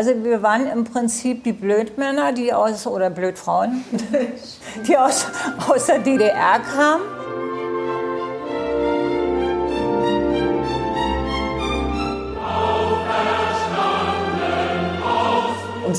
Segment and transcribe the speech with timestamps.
[0.00, 3.84] Also wir waren im Prinzip die Blödmänner, die aus, oder Blödfrauen,
[4.88, 5.26] die aus,
[5.68, 7.19] aus der DDR kamen.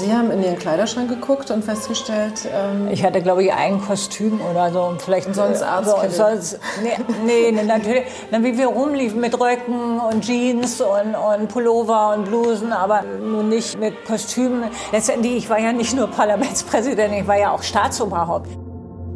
[0.02, 4.42] Sie haben in Ihren Kleiderschrank geguckt und festgestellt, ähm ich hatte, glaube ich, ein Kostüm
[4.42, 4.96] oder so.
[4.98, 5.92] Vielleicht und sonst Arzt.
[5.92, 6.90] So, sonst, nee,
[7.24, 8.06] nee, nee, natürlich.
[8.32, 13.50] Dann, wie wir rumliefen mit Röcken und Jeans und, und Pullover und Blusen, aber nun
[13.50, 14.64] nicht mit Kostümen.
[14.92, 18.50] Letztendlich, ich war ja nicht nur Parlamentspräsident, ich war ja auch Staatsoberhaupt.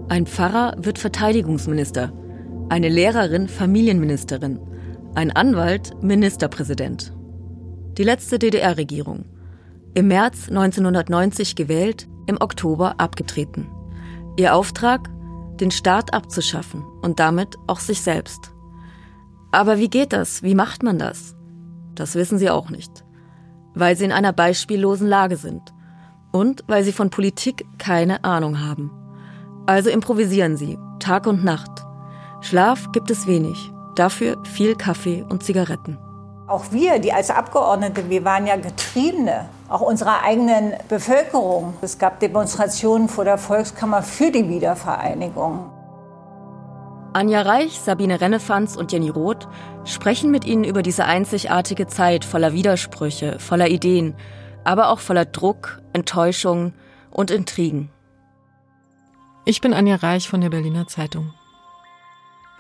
[0.08, 2.12] Ein Pfarrer wird Verteidigungsminister,
[2.70, 4.60] eine Lehrerin Familienministerin,
[5.16, 7.12] ein Anwalt Ministerpräsident.
[7.98, 9.26] Die letzte DDR-Regierung.
[9.98, 13.70] Im März 1990 gewählt, im Oktober abgetreten.
[14.36, 15.10] Ihr Auftrag?
[15.62, 18.52] Den Staat abzuschaffen und damit auch sich selbst.
[19.52, 20.44] Aber wie geht das?
[20.44, 21.38] Wie macht man das?
[21.94, 23.06] Das wissen sie auch nicht.
[23.74, 25.74] Weil sie in einer beispiellosen Lage sind.
[26.34, 28.92] Und weil sie von Politik keine Ahnung haben.
[29.66, 31.72] Also improvisieren sie, Tag und Nacht.
[32.42, 35.98] Schlaf gibt es wenig, dafür viel Kaffee und Zigaretten.
[36.48, 41.74] Auch wir, die als Abgeordnete, wir waren ja Getriebene, auch unserer eigenen Bevölkerung.
[41.82, 45.72] Es gab Demonstrationen vor der Volkskammer für die Wiedervereinigung.
[47.14, 49.48] Anja Reich, Sabine Rennefanz und Jenny Roth
[49.86, 54.16] sprechen mit Ihnen über diese einzigartige Zeit voller Widersprüche, voller Ideen,
[54.66, 56.74] aber auch voller Druck, Enttäuschung
[57.12, 57.90] und Intrigen.
[59.46, 61.34] Ich bin Anja Reich von der Berliner Zeitung.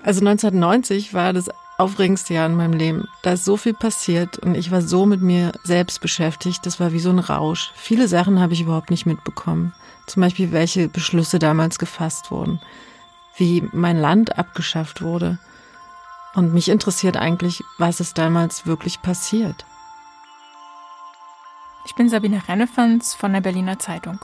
[0.03, 3.08] Also 1990 war das aufregendste Jahr in meinem Leben.
[3.22, 6.66] Da ist so viel passiert und ich war so mit mir selbst beschäftigt.
[6.66, 7.72] Das war wie so ein Rausch.
[7.76, 9.73] Viele Sachen habe ich überhaupt nicht mitbekommen.
[10.08, 12.59] Zum Beispiel, welche Beschlüsse damals gefasst wurden,
[13.38, 15.40] wie mein Land abgeschafft wurde.
[16.36, 19.66] Und mich interessiert eigentlich, was ist damals wirklich passiert.
[21.86, 24.20] Ich bin Sabine Rennefans von der Berliner Zeitung.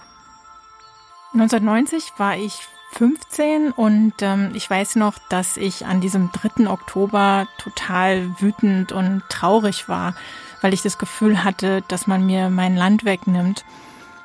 [1.34, 6.70] 1990 war ich 15 und ähm, ich weiß noch, dass ich an diesem 3.
[6.70, 10.14] Oktober total wütend und traurig war,
[10.62, 13.66] weil ich das Gefühl hatte, dass man mir mein Land wegnimmt.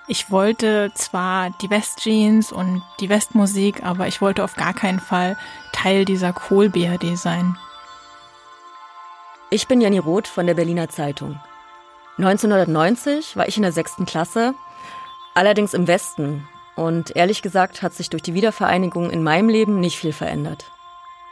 [0.09, 5.37] Ich wollte zwar die Westjeans und die Westmusik, aber ich wollte auf gar keinen Fall
[5.72, 7.56] Teil dieser Kohl-BRD sein.
[9.50, 11.41] Ich bin Jenny Roth von der Berliner Zeitung.
[12.19, 14.55] 1990 war ich in der sechsten Klasse,
[15.34, 19.98] allerdings im Westen, und ehrlich gesagt hat sich durch die Wiedervereinigung in meinem Leben nicht
[19.98, 20.70] viel verändert.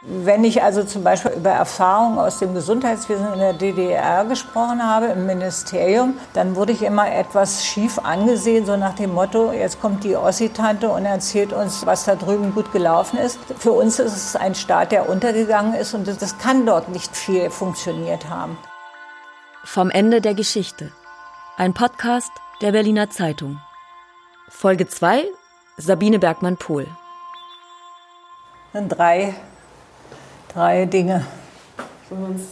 [0.07, 5.07] Wenn ich also zum Beispiel über Erfahrungen aus dem Gesundheitswesen in der DDR gesprochen habe,
[5.07, 10.03] im Ministerium, dann wurde ich immer etwas schief angesehen, so nach dem Motto, jetzt kommt
[10.03, 13.39] die Ossi-Tante und erzählt uns, was da drüben gut gelaufen ist.
[13.57, 17.49] Für uns ist es ein Staat, der untergegangen ist und das kann dort nicht viel
[17.49, 18.59] funktioniert haben.
[19.63, 20.91] Vom Ende der Geschichte.
[21.57, 22.31] Ein Podcast
[22.61, 23.59] der Berliner Zeitung.
[24.49, 25.25] Folge 2
[25.77, 26.87] Sabine Bergmann-Pohl.
[28.73, 29.33] Sind drei,
[30.53, 31.25] drei Dinge.
[32.07, 32.43] Sollen wir uns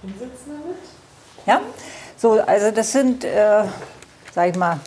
[0.00, 0.76] hinsetzen damit?
[1.46, 1.60] Ja,
[2.16, 3.64] so, also das sind, äh,
[4.32, 4.78] sag ich mal,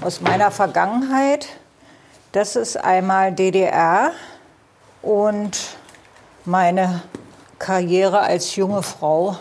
[0.00, 1.46] aus meiner Vergangenheit.
[2.32, 4.10] Das ist einmal DDR
[5.00, 5.76] und
[6.44, 7.02] meine
[7.58, 9.36] Karriere als junge Frau,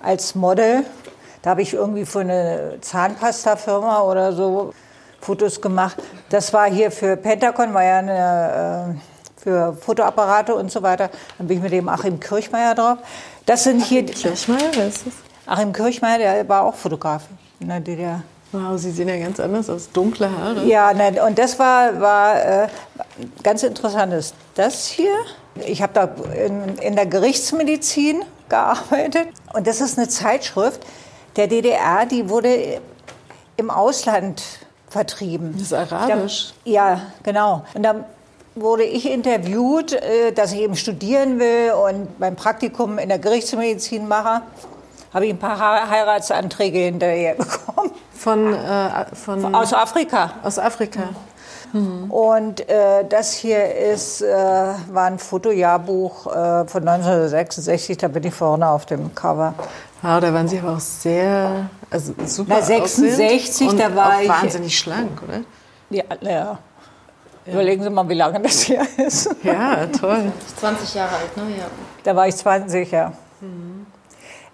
[0.00, 0.84] als Model.
[1.42, 4.72] Da habe ich irgendwie für eine Zahnpasta-Firma oder so
[5.20, 5.96] Fotos gemacht.
[6.28, 11.10] Das war hier für Pentagon, war ja eine, äh, für Fotoapparate und so weiter.
[11.38, 12.98] Dann bin ich mit dem Achim Kirchmeier drauf.
[13.46, 14.06] Das sind Achim hier.
[14.06, 15.14] Kirchmeier, wer ist das?
[15.46, 17.24] Achim Kirchmeier, der war auch Fotograf
[17.60, 18.22] in der DDR.
[18.52, 20.64] Wow, Sie sehen ja ganz anders aus, dunkle Haare.
[20.64, 22.68] Ja, ne, und das war, war äh,
[23.42, 24.14] ganz interessant.
[24.14, 25.12] Ist das hier?
[25.66, 29.28] Ich habe da in, in der Gerichtsmedizin gearbeitet.
[29.52, 30.80] Und das ist eine Zeitschrift
[31.38, 32.80] der DDR, die wurde
[33.56, 34.42] im Ausland
[34.88, 35.52] vertrieben.
[35.52, 36.52] Das ist arabisch.
[36.64, 37.64] Da, ja, genau.
[37.74, 38.04] Und dann
[38.54, 44.08] wurde ich interviewt, äh, dass ich eben studieren will und mein Praktikum in der Gerichtsmedizin
[44.08, 44.42] mache.
[45.12, 47.92] Habe ich ein paar Heiratsanträge hinterher bekommen.
[48.12, 50.32] Von, äh, von aus Afrika.
[50.42, 51.10] Aus Afrika.
[51.72, 52.10] Mhm.
[52.10, 58.34] Und äh, das hier ist, äh, war ein Fotojahrbuch äh, von 1966, da bin ich
[58.34, 59.54] vorne auf dem Cover.
[60.02, 64.28] Wow, da waren Sie aber auch sehr, also super Na, 66, da war auch ich...
[64.28, 65.40] wahnsinnig schlank, oder?
[65.90, 66.30] Ja, ja.
[66.30, 66.58] ja.
[67.52, 69.30] Überlegen Sie mal, wie lange das hier ist.
[69.42, 70.32] Ja, toll.
[70.58, 71.42] 20 Jahre alt, ne?
[71.58, 71.64] Ja.
[72.04, 73.12] Da war ich 20, ja.
[73.40, 73.86] Mhm.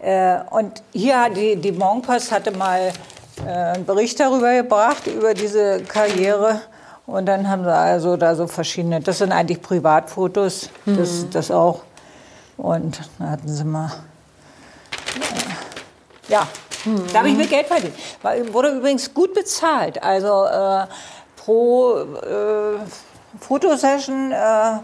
[0.00, 2.92] Äh, und hier hat die, die Monpost hatte mal
[3.44, 6.60] äh, einen Bericht darüber gebracht, über diese Karriere.
[7.06, 10.96] Und dann haben sie also da so verschiedene, das sind eigentlich Privatfotos, mhm.
[10.96, 11.82] das, das auch.
[12.56, 13.90] Und da hatten sie mal,
[15.16, 16.46] äh, ja,
[16.84, 17.06] Mhm.
[17.12, 17.94] Da habe ich mir Geld verdient.
[18.52, 20.02] Wurde übrigens gut bezahlt.
[20.02, 20.86] Also äh,
[21.36, 22.78] pro äh,
[23.40, 24.78] Fotosession äh,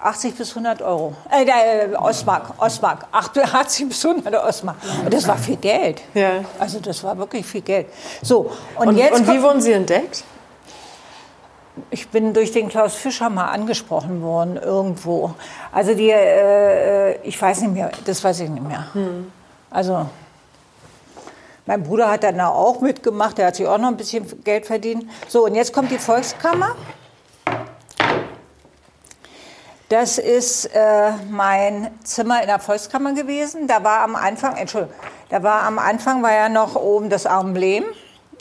[0.00, 1.14] 80 bis 100 Euro.
[1.30, 3.06] Äh, äh, Ostmark, Ostmark.
[3.12, 4.76] 80 bis 100 Ostmark.
[5.04, 6.02] Und das war viel Geld.
[6.14, 6.44] Ja.
[6.58, 7.86] Also das war wirklich viel Geld.
[8.22, 9.18] So, und, und jetzt.
[9.18, 10.24] Und wie wurden Sie entdeckt?
[11.90, 15.34] Ich bin durch den Klaus Fischer mal angesprochen worden irgendwo.
[15.72, 18.94] Also die, äh, äh, ich weiß nicht mehr, das weiß ich nicht mehr.
[18.94, 19.32] Hm.
[19.70, 20.06] Also
[21.66, 25.10] mein Bruder hat dann auch mitgemacht, der hat sich auch noch ein bisschen Geld verdient.
[25.28, 26.76] So, und jetzt kommt die Volkskammer.
[29.88, 33.66] Das ist äh, mein Zimmer in der Volkskammer gewesen.
[33.66, 34.94] Da war am Anfang, Entschuldigung,
[35.28, 37.84] da war am Anfang war ja noch oben das Emblem.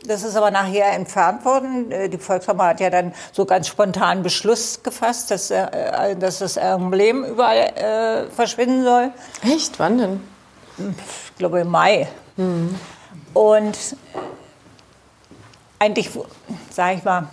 [0.05, 1.91] Das ist aber nachher entfernt worden.
[1.91, 6.57] Äh, die Volkskammer hat ja dann so ganz spontan Beschluss gefasst, dass, äh, dass das
[6.57, 9.11] Emblem überall äh, verschwinden soll.
[9.43, 9.79] Echt?
[9.79, 10.21] Wann denn?
[10.77, 12.07] Ich glaube im Mai.
[12.35, 12.75] Mhm.
[13.33, 13.77] Und
[15.79, 16.09] eigentlich,
[16.69, 17.27] sage ich mal,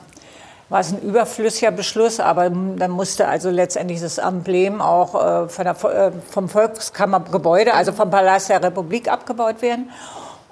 [0.68, 5.84] war es ein überflüssiger Beschluss, aber dann musste also letztendlich das Emblem auch äh, der,
[5.84, 9.90] äh, vom Volkskammergebäude, also vom Palast der Republik abgebaut werden.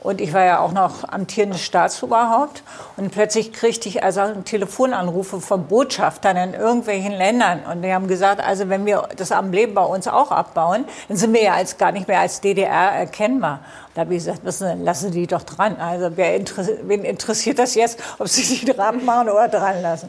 [0.00, 2.62] Und ich war ja auch noch amtierendes Staatsoberhaupt.
[2.96, 7.62] Und plötzlich kriegte ich also Telefonanrufe von Botschaftern in irgendwelchen Ländern.
[7.70, 11.32] Und die haben gesagt, also wenn wir das Emblem bei uns auch abbauen, dann sind
[11.32, 13.60] wir ja als, gar nicht mehr als DDR erkennbar.
[13.94, 15.76] Da habe ich gesagt, wissen, lassen Sie die doch dran.
[15.76, 20.08] Also wer interessiert, wen interessiert das jetzt, ob Sie die dran machen oder dran lassen.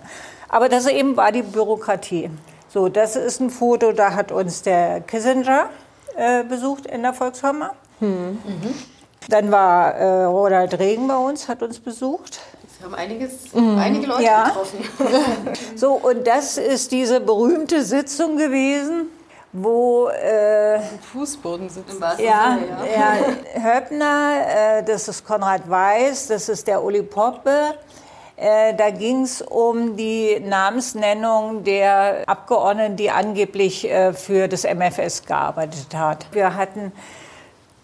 [0.50, 2.30] Aber das eben war die Bürokratie.
[2.70, 5.70] So, das ist ein Foto, da hat uns der Kissinger
[6.16, 7.72] äh, besucht in der Volkshammer.
[8.00, 8.40] Hm.
[8.46, 8.76] Mhm.
[9.30, 12.40] Dann war äh, Ronald Regen bei uns, hat uns besucht.
[12.80, 13.78] Wir haben einiges, mhm.
[13.78, 14.46] einige Leute ja.
[14.46, 14.80] getroffen.
[15.76, 19.08] so, und das ist diese berühmte Sitzung gewesen,
[19.52, 20.80] wo äh,
[21.12, 22.02] Fußboden sitzen.
[22.18, 23.14] Ja, ja.
[23.64, 27.76] Höppner, äh, das ist Konrad Weiß, das ist der Uli Poppe.
[28.36, 35.26] Äh, da ging es um die Namensnennung der Abgeordneten, die angeblich äh, für das MFS
[35.26, 36.26] gearbeitet hat.
[36.32, 36.94] Wir hatten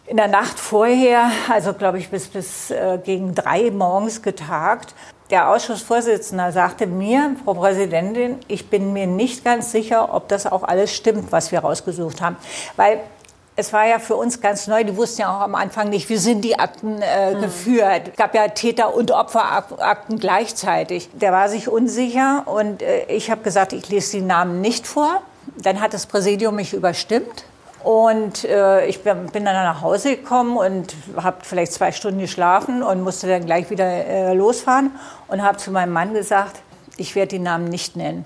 [0.08, 4.94] in der Nacht vorher, also glaube ich bis, bis äh, gegen drei morgens getagt.
[5.32, 10.62] Der Ausschussvorsitzende sagte mir, Frau Präsidentin, ich bin mir nicht ganz sicher, ob das auch
[10.62, 12.36] alles stimmt, was wir rausgesucht haben.
[12.76, 13.00] Weil
[13.56, 16.18] es war ja für uns ganz neu, die wussten ja auch am Anfang nicht, wie
[16.18, 17.42] sind die Akten äh, hm.
[17.42, 18.10] geführt.
[18.12, 21.10] Es gab ja Täter- und Opferakten gleichzeitig.
[21.14, 25.24] Der war sich unsicher und äh, ich habe gesagt, ich lese die Namen nicht vor.
[25.58, 27.46] Dann hat das Präsidium mich überstimmt
[27.86, 33.04] und äh, ich bin, dann nach Hause gekommen und habe vielleicht zwei Stunden geschlafen und
[33.04, 34.90] musste dann gleich wieder äh, losfahren
[35.28, 36.62] und habe zu meinem Mann gesagt,
[36.98, 38.26] ich werde die Namen nicht nennen.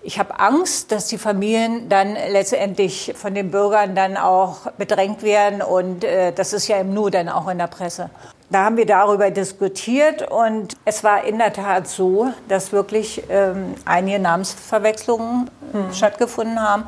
[0.00, 5.60] Ich habe Angst, dass die Familien dann letztendlich von den Bürgern dann auch bedrängt werden
[5.60, 8.08] und äh, das ist ja im Nu dann auch in der Presse.
[8.48, 13.74] Da haben wir darüber diskutiert und es war in der Tat so, dass wirklich ähm,
[13.84, 15.92] einige Namensverwechslungen hm.
[15.92, 16.84] stattgefunden haben.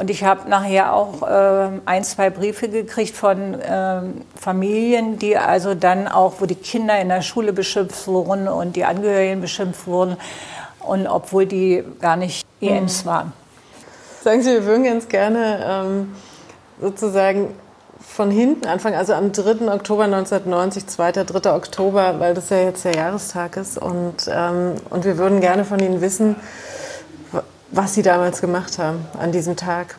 [0.00, 4.00] Und ich habe nachher auch äh, ein, zwei Briefe gekriegt von äh,
[4.34, 8.86] Familien, die also dann auch, wo die Kinder in der Schule beschimpft wurden und die
[8.86, 10.16] Angehörigen beschimpft wurden.
[10.78, 13.08] Und obwohl die gar nicht EMs mhm.
[13.10, 13.32] waren.
[14.24, 16.14] Sagen Sie, wir würden ganz gerne ähm,
[16.80, 17.48] sozusagen
[18.00, 19.70] von hinten anfangen, also am 3.
[19.70, 21.12] Oktober 1990, 2.
[21.12, 21.54] 3.
[21.54, 23.76] Oktober, weil das ja jetzt der Jahrestag ist.
[23.76, 26.36] Und, ähm, und wir würden gerne von Ihnen wissen,
[27.70, 29.96] was Sie damals gemacht haben an diesem Tag.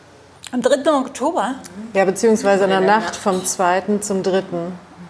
[0.52, 0.92] Am 3.
[0.92, 1.54] Oktober?
[1.94, 3.98] Ja, beziehungsweise in der Nacht vom 2.
[4.00, 4.42] zum 3.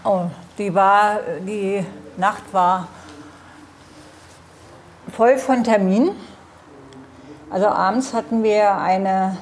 [0.04, 0.26] Oh,
[0.58, 1.84] die, war, die
[2.16, 2.88] Nacht war
[5.10, 6.12] voll von Terminen.
[7.50, 9.36] Also abends hatten wir eine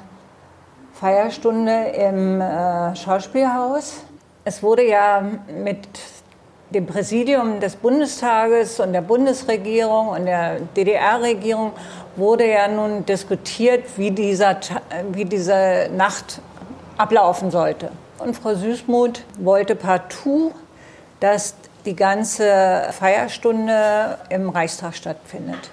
[0.95, 4.05] Feierstunde im äh, Schauspielhaus.
[4.45, 5.23] Es wurde ja
[5.63, 5.87] mit
[6.71, 11.73] dem Präsidium des Bundestages und der Bundesregierung und der DDR-Regierung
[12.21, 14.61] wurde ja nun diskutiert, wie, dieser,
[15.11, 16.41] wie diese Nacht
[16.97, 17.91] ablaufen sollte.
[18.19, 20.53] Und Frau Süßmuth wollte partout,
[21.19, 25.71] dass die ganze Feierstunde im Reichstag stattfindet.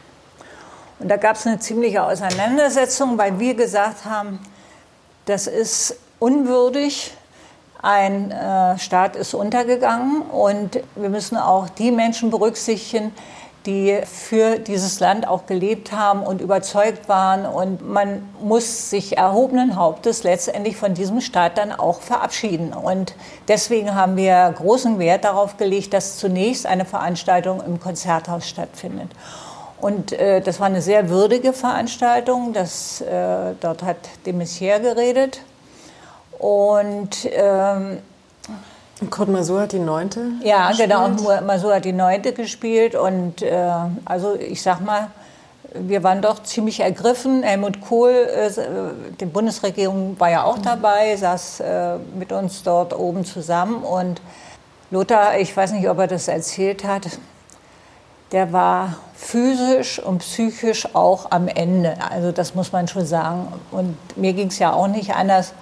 [1.00, 4.39] Und da gab es eine ziemliche Auseinandersetzung, weil wir gesagt haben,
[5.25, 7.13] das ist unwürdig,
[7.82, 13.13] ein äh, Staat ist untergegangen und wir müssen auch die Menschen berücksichtigen,
[13.67, 17.45] die für dieses Land auch gelebt haben und überzeugt waren.
[17.45, 22.74] Und man muss sich erhobenen Hauptes letztendlich von diesem Staat dann auch verabschieden.
[22.74, 23.13] Und
[23.47, 29.12] deswegen haben wir großen Wert darauf gelegt, dass zunächst eine Veranstaltung im Konzerthaus stattfindet.
[29.79, 32.53] Und äh, das war eine sehr würdige Veranstaltung.
[32.53, 35.41] Das, äh, dort hat de Maizière geredet.
[36.39, 38.00] Und ähm,
[39.10, 40.89] Kurt Masur hat die Neunte Ja, gespielt?
[40.89, 41.42] genau.
[41.42, 42.96] Masur hat die Neunte gespielt.
[42.96, 43.70] Und äh,
[44.06, 45.08] also ich sag mal,
[45.74, 47.44] wir waren doch ziemlich ergriffen.
[47.44, 48.50] Helmut Kohl, äh,
[49.20, 53.84] die Bundesregierung war ja auch dabei, saß äh, mit uns dort oben zusammen.
[53.84, 54.20] Und
[54.89, 57.08] Lothar, ich weiß nicht, ob er das erzählt hat,
[58.32, 61.96] der war physisch und psychisch auch am Ende.
[62.10, 63.48] Also das muss man schon sagen.
[63.72, 65.54] Und mir ging es ja auch nicht anders.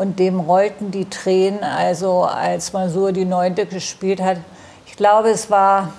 [0.00, 4.38] Und dem rollten die Tränen, also als Masur die Neunte gespielt hat.
[4.86, 5.92] Ich glaube, es war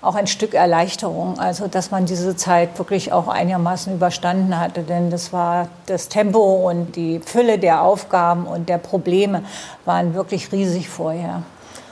[0.00, 4.84] auch ein Stück Erleichterung, also dass man diese Zeit wirklich auch einigermaßen überstanden hatte.
[4.84, 9.42] Denn das war das Tempo und die Fülle der Aufgaben und der Probleme
[9.84, 11.42] waren wirklich riesig vorher.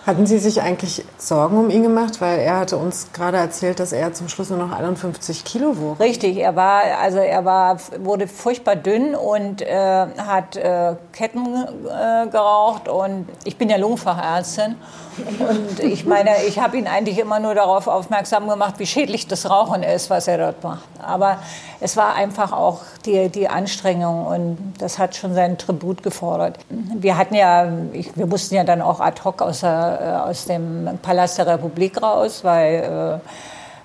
[0.05, 2.21] Hatten Sie sich eigentlich Sorgen um ihn gemacht?
[2.21, 6.01] Weil er hatte uns gerade erzählt, dass er zum Schluss nur noch 51 Kilo wog.
[6.01, 12.27] Richtig, er war, also er war, wurde furchtbar dünn und äh, hat äh, Ketten äh,
[12.29, 12.89] geraucht.
[12.89, 14.75] Und ich bin ja Lungenfachärztin.
[15.19, 19.49] Und ich meine, ich habe ihn eigentlich immer nur darauf aufmerksam gemacht, wie schädlich das
[19.49, 20.85] Rauchen ist, was er dort macht.
[21.03, 21.39] Aber
[21.81, 26.59] es war einfach auch die, die Anstrengung und das hat schon seinen Tribut gefordert.
[26.69, 30.47] Wir hatten ja, ich, wir mussten ja dann auch ad hoc aus, der, äh, aus
[30.47, 33.29] dem Palast der Republik raus, weil äh,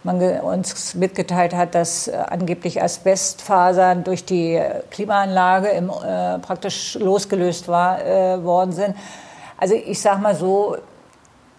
[0.04, 7.68] man uns mitgeteilt hat, dass äh, angeblich Asbestfasern durch die Klimaanlage im, äh, praktisch losgelöst
[7.68, 8.96] war, äh, worden sind.
[9.58, 10.78] Also ich sage mal so,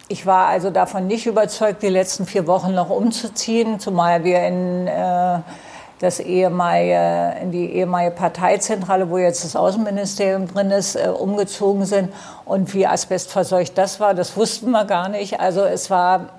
[0.09, 4.87] ich war also davon nicht überzeugt, die letzten vier Wochen noch umzuziehen, zumal wir in
[4.87, 5.39] äh,
[6.01, 12.13] das ehemalige, in die ehemalige Parteizentrale, wo jetzt das Außenministerium drin ist, äh, umgezogen sind.
[12.45, 15.41] Und wie asbestverseucht das war, das wussten wir gar nicht.
[15.41, 16.31] Also es war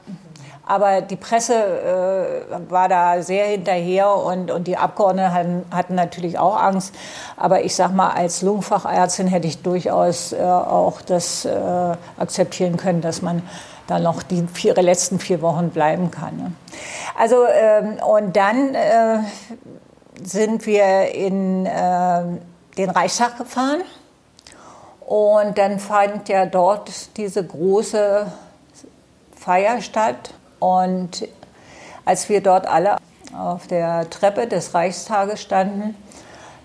[0.69, 6.37] aber die Presse äh, war da sehr hinterher und, und die Abgeordneten hatten, hatten natürlich
[6.37, 6.93] auch Angst.
[7.37, 11.49] Aber ich sag mal, als Lungenfachärztin hätte ich durchaus äh, auch das äh,
[12.19, 13.41] akzeptieren können, dass man
[13.87, 16.37] da noch die vier, letzten vier Wochen bleiben kann.
[16.37, 16.51] Ne?
[17.17, 19.19] Also, ähm, und dann äh,
[20.23, 22.21] sind wir in äh,
[22.77, 23.81] den Reichstag gefahren.
[24.99, 28.27] Und dann fand ja dort diese große
[29.35, 30.35] Feier statt.
[30.59, 31.27] Und
[32.05, 32.97] als wir dort alle
[33.37, 35.95] auf der Treppe des Reichstages standen,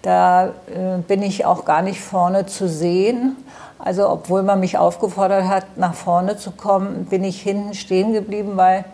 [0.03, 3.37] da äh, bin ich auch gar nicht vorne zu sehen.
[3.79, 8.53] Also obwohl man mich aufgefordert hat, nach vorne zu kommen, bin ich hinten stehen geblieben,
[8.57, 8.85] weil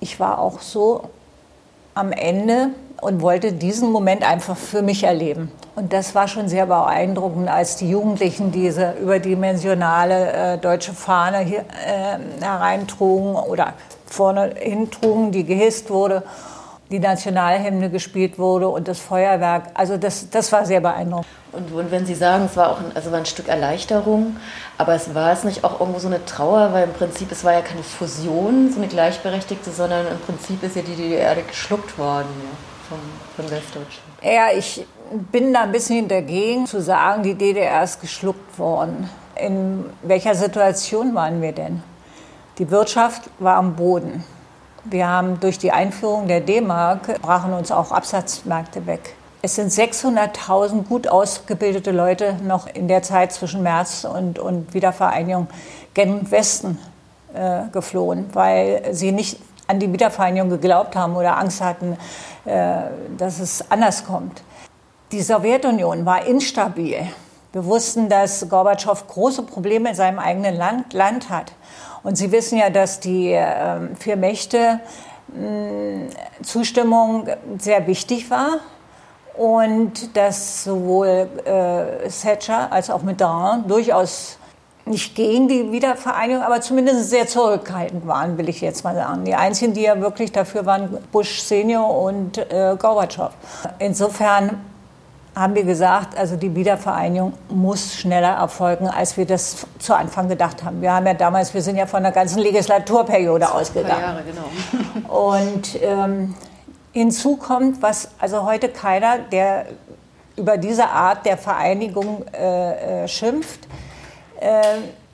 [0.00, 1.10] ich war auch so
[1.94, 2.68] am Ende
[3.00, 5.50] und wollte diesen Moment einfach für mich erleben.
[5.74, 11.60] Und das war schon sehr beeindruckend, als die Jugendlichen diese überdimensionale äh, deutsche Fahne hier
[11.60, 13.74] äh, hereintrugen oder
[14.06, 16.22] vorne hintrugen, die gehisst wurde,
[16.90, 19.70] die Nationalhymne gespielt wurde und das Feuerwerk.
[19.74, 21.26] Also das, das war sehr beeindruckend.
[21.52, 24.36] Und wenn Sie sagen, es war auch ein, also war ein Stück Erleichterung,
[24.76, 27.54] aber es war es nicht auch irgendwo so eine Trauer, weil im Prinzip es war
[27.54, 32.28] ja keine Fusion, so eine gleichberechtigte, sondern im Prinzip ist ja die DDR geschluckt worden
[32.42, 32.98] ja, von,
[33.36, 34.06] von Westdeutschland.
[34.22, 34.86] Ja, ich
[35.32, 39.08] bin da ein bisschen dagegen zu sagen, die DDR ist geschluckt worden.
[39.36, 41.82] In welcher Situation waren wir denn?
[42.58, 44.24] Die Wirtschaft war am Boden.
[44.84, 49.14] Wir haben durch die Einführung der D-Mark brachen uns auch Absatzmärkte weg.
[49.42, 55.48] Es sind 600.000 gut ausgebildete Leute noch in der Zeit zwischen März und, und Wiedervereinigung
[55.92, 56.78] gen Westen
[57.34, 61.98] äh, geflohen, weil sie nicht an die Wiedervereinigung geglaubt haben oder Angst hatten,
[62.46, 62.84] äh,
[63.18, 64.42] dass es anders kommt.
[65.12, 67.06] Die Sowjetunion war instabil.
[67.52, 71.52] Wir wussten, dass Gorbatschow große Probleme in seinem eigenen Land, Land hat.
[72.06, 74.78] Und Sie wissen ja, dass die äh, vier Mächte
[75.34, 77.26] äh, Zustimmung
[77.58, 78.60] sehr wichtig war
[79.34, 84.38] und dass sowohl äh, Thatcher als auch Mitterrand durchaus
[84.84, 89.24] nicht gegen die Wiedervereinigung, aber zumindest sehr zurückhaltend waren, will ich jetzt mal sagen.
[89.24, 93.32] Die einzigen, die ja wirklich dafür waren, Bush Senior und äh, Gorbatschow.
[93.80, 94.60] Insofern
[95.36, 100.64] haben wir gesagt, also die Wiedervereinigung muss schneller erfolgen, als wir das zu Anfang gedacht
[100.64, 100.80] haben.
[100.80, 104.00] Wir haben ja damals, wir sind ja von der ganzen Legislaturperiode ausgegangen.
[104.00, 105.14] Jahre, genau.
[105.28, 106.34] Und ähm,
[106.92, 109.66] hinzu kommt, was also heute keiner, der
[110.36, 113.68] über diese Art der Vereinigung äh, äh, schimpft,
[114.40, 114.62] äh,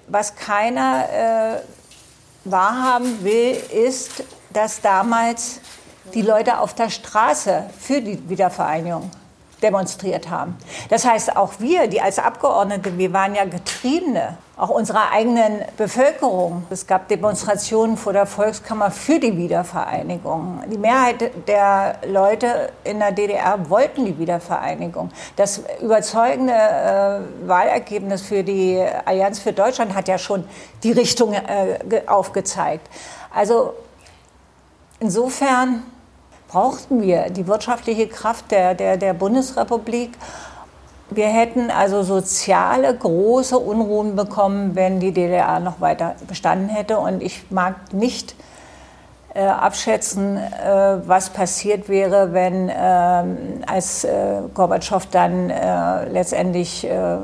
[0.07, 5.61] was keiner äh, wahrhaben will, ist, dass damals
[6.15, 9.11] die Leute auf der Straße für die Wiedervereinigung
[9.63, 10.57] demonstriert haben.
[10.89, 16.65] Das heißt, auch wir, die als Abgeordnete, wir waren ja Getriebene auch unserer eigenen Bevölkerung.
[16.71, 20.63] Es gab Demonstrationen vor der Volkskammer für die Wiedervereinigung.
[20.71, 25.11] Die Mehrheit der Leute in der DDR wollten die Wiedervereinigung.
[25.37, 30.45] Das überzeugende äh, Wahlergebnis für die Allianz für Deutschland hat ja schon
[30.85, 32.89] die Richtung äh, aufgezeigt.
[33.35, 33.75] Also
[35.01, 35.83] insofern
[36.53, 40.11] brauchten wir die wirtschaftliche Kraft der, der, der Bundesrepublik
[41.15, 46.99] wir hätten also soziale große Unruhen bekommen, wenn die DDR noch weiter bestanden hätte.
[46.99, 48.35] Und ich mag nicht
[49.35, 54.07] äh, abschätzen, äh, was passiert wäre, wenn äh, als
[54.55, 57.19] Gorbatschow dann äh, letztendlich äh,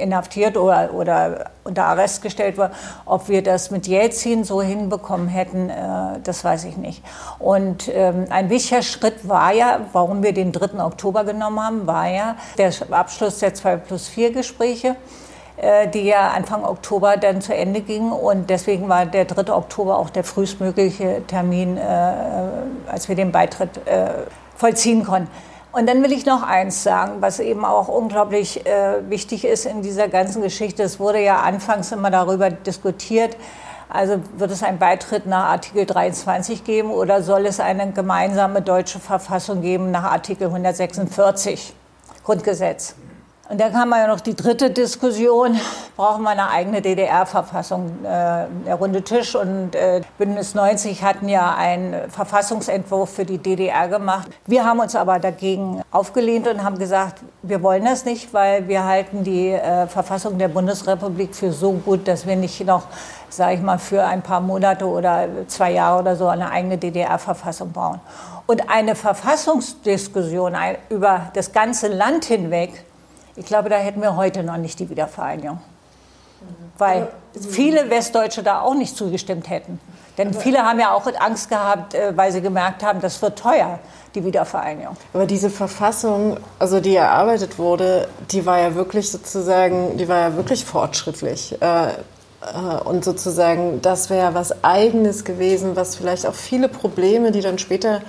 [0.00, 2.70] inhaftiert oder, oder unter Arrest gestellt war.
[3.06, 7.02] Ob wir das mit Jelzin so hinbekommen hätten, äh, das weiß ich nicht.
[7.38, 10.82] Und ähm, ein wichtiger Schritt war ja, warum wir den 3.
[10.82, 14.96] Oktober genommen haben, war ja der Abschluss der 2 plus 4 Gespräche
[15.56, 18.12] äh, die ja Anfang Oktober dann zu Ende gingen.
[18.12, 19.52] Und deswegen war der 3.
[19.52, 21.80] Oktober auch der frühestmögliche Termin, äh,
[22.90, 24.10] als wir den Beitritt äh,
[24.56, 25.28] vollziehen konnten.
[25.72, 29.82] Und dann will ich noch eins sagen, was eben auch unglaublich äh, wichtig ist in
[29.82, 30.82] dieser ganzen Geschichte.
[30.82, 33.36] Es wurde ja anfangs immer darüber diskutiert,
[33.88, 39.00] also wird es einen Beitritt nach Artikel 23 geben oder soll es eine gemeinsame deutsche
[39.00, 41.74] Verfassung geben nach Artikel 146
[42.24, 42.94] Grundgesetz?
[43.50, 45.58] Und dann kam ja noch die dritte Diskussion,
[45.96, 48.04] brauchen wir eine eigene DDR-Verfassung?
[48.04, 53.88] Äh, der runde Tisch und äh, Bündnis 90 hatten ja einen Verfassungsentwurf für die DDR
[53.88, 54.28] gemacht.
[54.46, 58.84] Wir haben uns aber dagegen aufgelehnt und haben gesagt, wir wollen das nicht, weil wir
[58.84, 62.84] halten die äh, Verfassung der Bundesrepublik für so gut, dass wir nicht noch,
[63.30, 67.72] sage ich mal, für ein paar Monate oder zwei Jahre oder so eine eigene DDR-Verfassung
[67.72, 67.98] bauen.
[68.46, 70.54] Und eine Verfassungsdiskussion
[70.88, 72.84] über das ganze Land hinweg,
[73.36, 75.60] ich glaube, da hätten wir heute noch nicht die Wiedervereinigung.
[76.78, 77.08] Weil
[77.50, 79.78] viele Westdeutsche da auch nicht zugestimmt hätten.
[80.16, 83.78] Denn viele haben ja auch Angst gehabt, äh, weil sie gemerkt haben, das wird teuer,
[84.14, 84.96] die Wiedervereinigung.
[85.14, 90.36] Aber diese Verfassung, also die erarbeitet wurde, die war ja wirklich sozusagen, die war ja
[90.36, 91.56] wirklich fortschrittlich.
[91.60, 91.94] Äh, äh,
[92.84, 98.02] und sozusagen, das wäre was Eigenes gewesen, was vielleicht auch viele Probleme, die dann später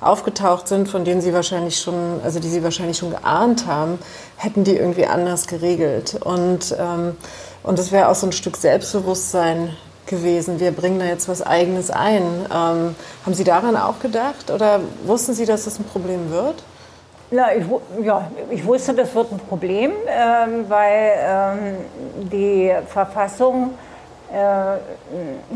[0.00, 3.98] aufgetaucht sind, von denen sie wahrscheinlich schon, also die sie wahrscheinlich schon geahnt haben,
[4.36, 6.18] hätten die irgendwie anders geregelt.
[6.24, 7.16] Und, ähm,
[7.62, 10.58] und das wäre auch so ein Stück Selbstbewusstsein gewesen.
[10.60, 12.22] Wir bringen da jetzt was Eigenes ein.
[12.22, 16.62] Ähm, haben Sie daran auch gedacht oder wussten Sie, dass das ein Problem wird?
[17.32, 17.64] Na, ich,
[18.02, 21.76] ja, ich wusste, das wird ein Problem, ähm, weil ähm,
[22.32, 23.74] die Verfassung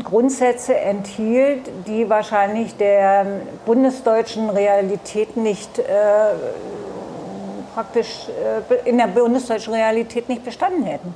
[0.03, 3.25] Grundsätze enthielt, die wahrscheinlich der
[3.65, 5.83] bundesdeutschen Realität nicht äh,
[7.73, 11.15] praktisch äh, in der bundesdeutschen Realität nicht bestanden hätten.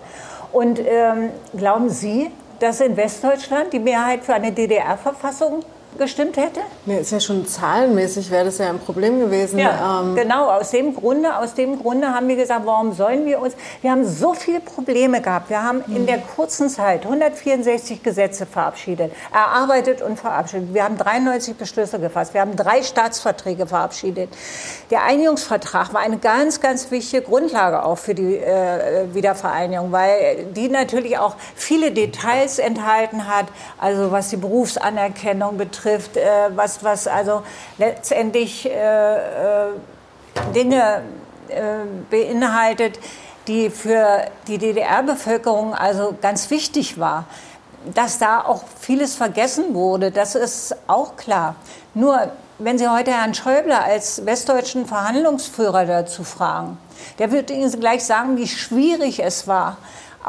[0.52, 5.64] Und ähm, glauben Sie, dass in Westdeutschland die Mehrheit für eine DDR-Verfassung
[6.00, 6.62] gestimmt hätte?
[6.86, 9.60] Nee, ist ja schon zahlenmäßig, wäre das ja ein Problem gewesen.
[9.60, 13.40] Ja, ähm genau, aus dem, Grunde, aus dem Grunde haben wir gesagt, warum sollen wir
[13.40, 15.50] uns, wir haben so viele Probleme gehabt.
[15.50, 20.74] Wir haben in der kurzen Zeit 164 Gesetze verabschiedet, erarbeitet und verabschiedet.
[20.74, 24.30] Wir haben 93 Beschlüsse gefasst, wir haben drei Staatsverträge verabschiedet.
[24.90, 30.70] Der Einigungsvertrag war eine ganz, ganz wichtige Grundlage auch für die äh, Wiedervereinigung, weil die
[30.70, 37.08] natürlich auch viele Details enthalten hat, also was die Berufsanerkennung betrifft, betrifft, äh, was, was
[37.08, 37.44] also
[37.78, 39.72] letztendlich äh, äh,
[40.56, 41.02] Dinge
[41.50, 41.62] äh,
[42.10, 43.00] beinhaltet,
[43.48, 47.26] die für die DDR-Bevölkerung also ganz wichtig war.
[47.94, 51.56] Dass da auch vieles vergessen wurde, das ist auch klar.
[51.94, 56.78] Nur, wenn Sie heute Herrn Schäuble als westdeutschen Verhandlungsführer dazu fragen,
[57.20, 59.78] der wird Ihnen gleich sagen, wie schwierig es war,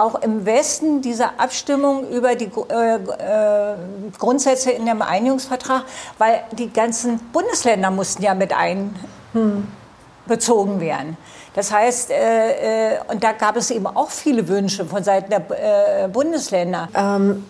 [0.01, 3.75] auch im Westen diese Abstimmung über die äh, äh,
[4.19, 5.85] Grundsätze in dem Einigungsvertrag,
[6.19, 11.17] weil die ganzen Bundesländer mussten ja mit einbezogen werden.
[11.55, 16.05] Das heißt, äh, äh, und da gab es eben auch viele Wünsche von Seiten der
[16.05, 16.89] äh, Bundesländer.
[16.95, 17.45] Ähm,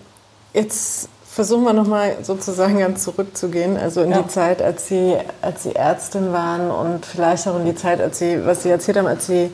[0.52, 4.22] jetzt versuchen wir nochmal sozusagen ganz zurückzugehen, also in ja.
[4.22, 8.18] die Zeit, als Sie, als Sie Ärztin waren und vielleicht auch in die Zeit, als
[8.18, 9.50] Sie, was Sie erzählt haben, als Sie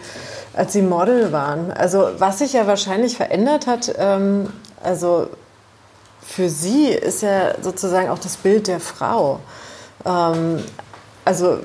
[0.57, 1.71] als Sie Model waren.
[1.71, 5.29] Also was sich ja wahrscheinlich verändert hat, ähm, also
[6.23, 9.41] für Sie ist ja sozusagen auch das Bild der Frau.
[10.05, 10.65] Ähm,
[11.25, 11.59] also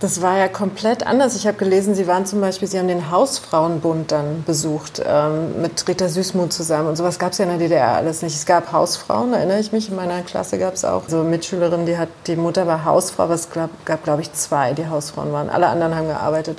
[0.00, 1.36] das war ja komplett anders.
[1.36, 5.88] Ich habe gelesen, Sie waren zum Beispiel, Sie haben den Hausfrauenbund dann besucht ähm, mit
[5.88, 8.36] Rita Süßmuth zusammen und sowas gab es ja in der DDR alles nicht.
[8.36, 11.86] Es gab Hausfrauen, erinnere ich mich, in meiner Klasse gab es auch so eine Mitschülerin,
[11.86, 15.32] die hat, die Mutter war Hausfrau, aber es gab, gab glaube ich, zwei, die Hausfrauen
[15.32, 15.48] waren.
[15.48, 16.58] Alle anderen haben gearbeitet.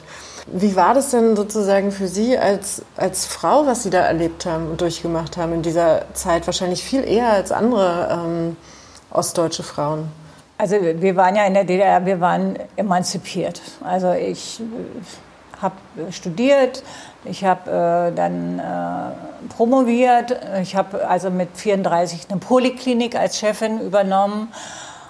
[0.50, 4.70] Wie war das denn sozusagen für Sie als, als Frau, was Sie da erlebt haben
[4.70, 6.48] und durchgemacht haben in dieser Zeit?
[6.48, 8.56] Wahrscheinlich viel eher als andere ähm,
[9.12, 10.10] ostdeutsche Frauen.
[10.58, 13.62] Also wir waren ja in der DDR, wir waren emanzipiert.
[13.84, 14.62] Also ich
[15.62, 15.76] habe
[16.12, 16.82] studiert,
[17.26, 23.82] ich habe äh, dann äh, promoviert, ich habe also mit 34 eine Poliklinik als Chefin
[23.82, 24.52] übernommen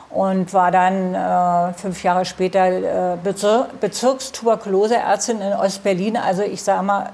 [0.10, 6.18] und war dann äh, fünf Jahre später äh, Bezir Bezirkstuberkuloseärztin in Ostberlin.
[6.18, 7.12] Also ich sage mal,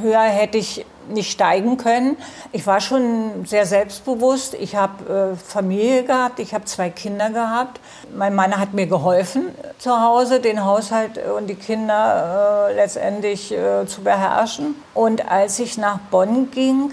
[0.00, 2.16] höher hätte ich nicht steigen können.
[2.52, 4.54] Ich war schon sehr selbstbewusst.
[4.54, 7.80] Ich habe äh, Familie gehabt, ich habe zwei Kinder gehabt.
[8.14, 9.46] Mein Mann hat mir geholfen
[9.78, 14.74] zu Hause, den Haushalt und die Kinder äh, letztendlich äh, zu beherrschen.
[14.94, 16.92] Und als ich nach Bonn ging,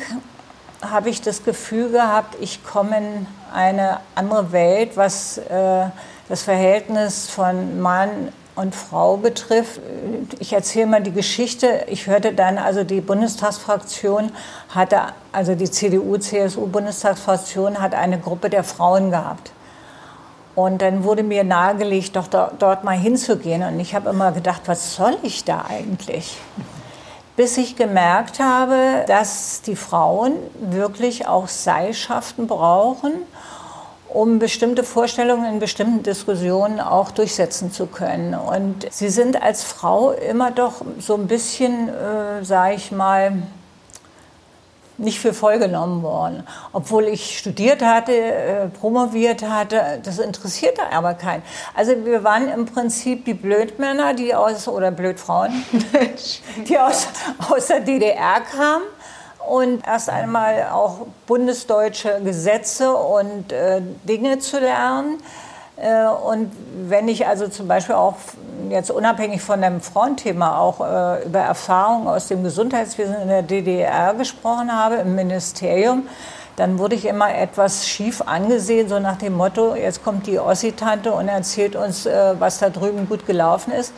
[0.81, 5.85] habe ich das Gefühl gehabt, ich komme in eine andere Welt, was äh,
[6.29, 9.81] das Verhältnis von Mann und Frau betrifft.
[10.39, 11.83] Ich erzähle mal die Geschichte.
[11.87, 14.31] Ich hörte dann, also die Bundestagsfraktion
[14.69, 19.51] hatte, also die CDU-CSU-Bundestagsfraktion hat eine Gruppe der Frauen gehabt.
[20.55, 23.61] Und dann wurde mir nahegelegt, doch dort mal hinzugehen.
[23.63, 26.37] Und ich habe immer gedacht, was soll ich da eigentlich?
[27.35, 33.11] Bis ich gemerkt habe, dass die Frauen wirklich auch Seilschaften brauchen
[34.15, 38.33] um bestimmte Vorstellungen in bestimmten Diskussionen auch durchsetzen zu können.
[38.33, 43.33] Und Sie sind als Frau immer doch so ein bisschen, äh, sage ich mal,
[44.97, 46.43] nicht für voll genommen worden.
[46.73, 51.43] Obwohl ich studiert hatte, äh, promoviert hatte, das interessierte aber keinen.
[51.73, 55.65] Also wir waren im Prinzip die Blödmänner, die aus, oder Blödfrauen,
[56.67, 57.07] die aus,
[57.49, 58.83] aus der DDR kamen
[59.47, 65.17] und erst einmal auch bundesdeutsche Gesetze und äh, Dinge zu lernen.
[65.77, 66.51] Äh, und
[66.87, 68.15] wenn ich also zum Beispiel auch
[68.69, 74.13] jetzt unabhängig von dem Frauenthema auch äh, über Erfahrungen aus dem Gesundheitswesen in der DDR
[74.13, 76.07] gesprochen habe, im Ministerium,
[76.55, 81.11] dann wurde ich immer etwas schief angesehen, so nach dem Motto, jetzt kommt die Ossi-Tante
[81.11, 83.93] und erzählt uns, äh, was da drüben gut gelaufen ist.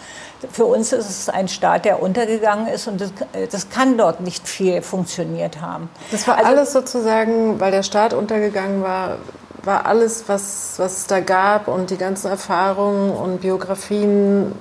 [0.51, 3.11] Für uns ist es ein Staat, der untergegangen ist und das,
[3.51, 5.89] das kann dort nicht viel funktioniert haben.
[6.11, 9.17] Das war also, alles sozusagen, weil der Staat untergegangen war,
[9.63, 14.53] war alles, was, was es da gab und die ganzen Erfahrungen und Biografien,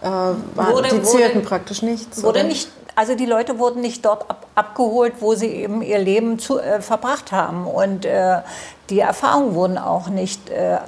[0.00, 2.22] äh, waren, wurde, die zählten wurde, praktisch nichts.
[2.22, 2.48] Wurde oder?
[2.48, 6.58] nicht also die Leute wurden nicht dort ab, abgeholt, wo sie eben ihr Leben zu,
[6.58, 7.66] äh, verbracht haben.
[7.66, 8.42] Und äh,
[8.90, 10.78] die Erfahrungen wurden auch nicht äh,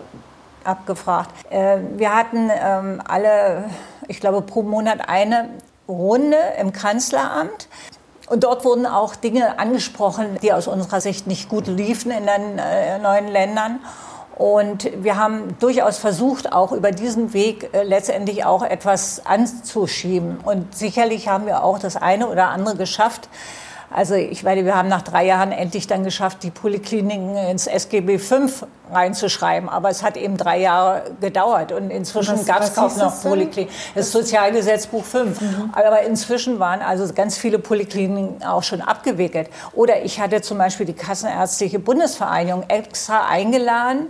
[0.65, 1.31] abgefragt.
[1.51, 3.65] Äh, wir hatten ähm, alle,
[4.09, 5.49] ich glaube, pro Monat eine
[5.89, 7.69] Runde im Kanzleramt.
[8.29, 12.59] Und dort wurden auch Dinge angesprochen, die aus unserer Sicht nicht gut liefen in den
[12.59, 13.81] äh, neuen Ländern.
[14.35, 20.39] Und wir haben durchaus versucht, auch über diesen Weg äh, letztendlich auch etwas anzuschieben.
[20.43, 23.29] Und sicherlich haben wir auch das eine oder andere geschafft,
[23.95, 28.19] also ich meine, wir haben nach drei Jahren endlich dann geschafft, die Polykliniken ins SGB
[28.19, 28.49] V
[28.91, 29.69] reinzuschreiben.
[29.69, 31.71] Aber es hat eben drei Jahre gedauert.
[31.71, 33.73] Und inzwischen gab es kaum noch Polykliniken.
[33.95, 35.41] Das Sozialgesetzbuch 5.
[35.41, 35.71] Mhm.
[35.73, 39.49] Aber inzwischen waren also ganz viele Polykliniken auch schon abgewickelt.
[39.75, 44.09] Oder ich hatte zum Beispiel die Kassenärztliche Bundesvereinigung extra eingeladen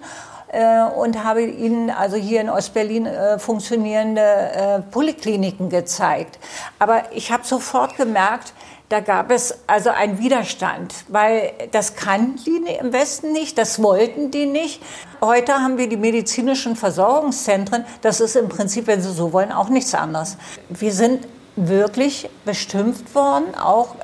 [0.49, 6.39] äh, und habe ihnen also hier in Ostberlin äh, funktionierende äh, Polykliniken gezeigt.
[6.79, 8.55] Aber ich habe sofort gemerkt,
[8.95, 14.31] da gab es also einen Widerstand, weil das kannten die im Westen nicht, das wollten
[14.31, 14.81] die nicht.
[15.21, 17.85] Heute haben wir die medizinischen Versorgungszentren.
[18.03, 20.37] Das ist im Prinzip, wenn Sie so wollen, auch nichts anderes.
[20.69, 21.27] Wir sind
[21.57, 23.97] wirklich bestimmt worden, auch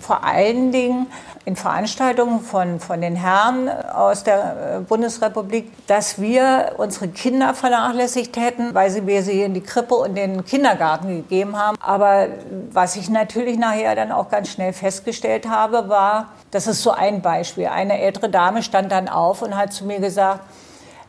[0.00, 1.06] vor allen Dingen
[1.46, 8.36] in Veranstaltungen von, von den Herren aus der äh, Bundesrepublik, dass wir unsere Kinder vernachlässigt
[8.36, 11.76] hätten, weil sie wir sie in die Krippe und den Kindergarten gegeben haben.
[11.80, 12.26] Aber
[12.72, 17.22] was ich natürlich nachher dann auch ganz schnell festgestellt habe, war, das ist so ein
[17.22, 17.66] Beispiel.
[17.66, 20.40] Eine ältere Dame stand dann auf und hat zu mir gesagt,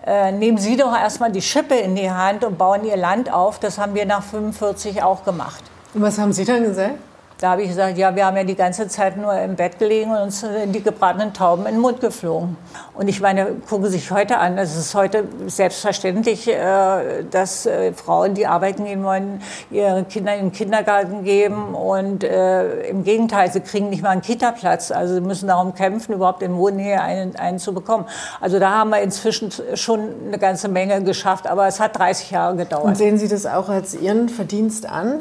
[0.05, 3.57] äh, nehmen Sie doch erstmal die Schippe in die Hand und bauen Ihr Land auf.
[3.57, 5.63] Das haben wir nach 45 auch gemacht.
[5.95, 6.99] Und was haben Sie dann gesagt?
[7.39, 10.09] Da habe ich gesagt, ja, wir haben ja die ganze Zeit nur im Bett gelegen
[10.09, 12.57] und uns sind die gebratenen Tauben in den Mund geflogen.
[12.95, 17.93] Und ich meine, gucken Sie sich heute an, es ist heute selbstverständlich, äh, dass äh,
[17.93, 21.75] Frauen, die arbeiten gehen wollen, ihre Kinder in den Kindergarten geben.
[21.75, 24.89] Und äh, im Gegenteil, sie kriegen nicht mal einen Kita-Platz.
[24.89, 28.05] Also sie müssen darum kämpfen, überhaupt in Wohnnähe einen, einen zu bekommen.
[28.41, 32.55] Also da haben wir inzwischen schon eine ganze Menge geschafft, aber es hat 30 Jahre
[32.55, 32.85] gedauert.
[32.85, 35.19] Und sehen Sie das auch als Ihren Verdienst an?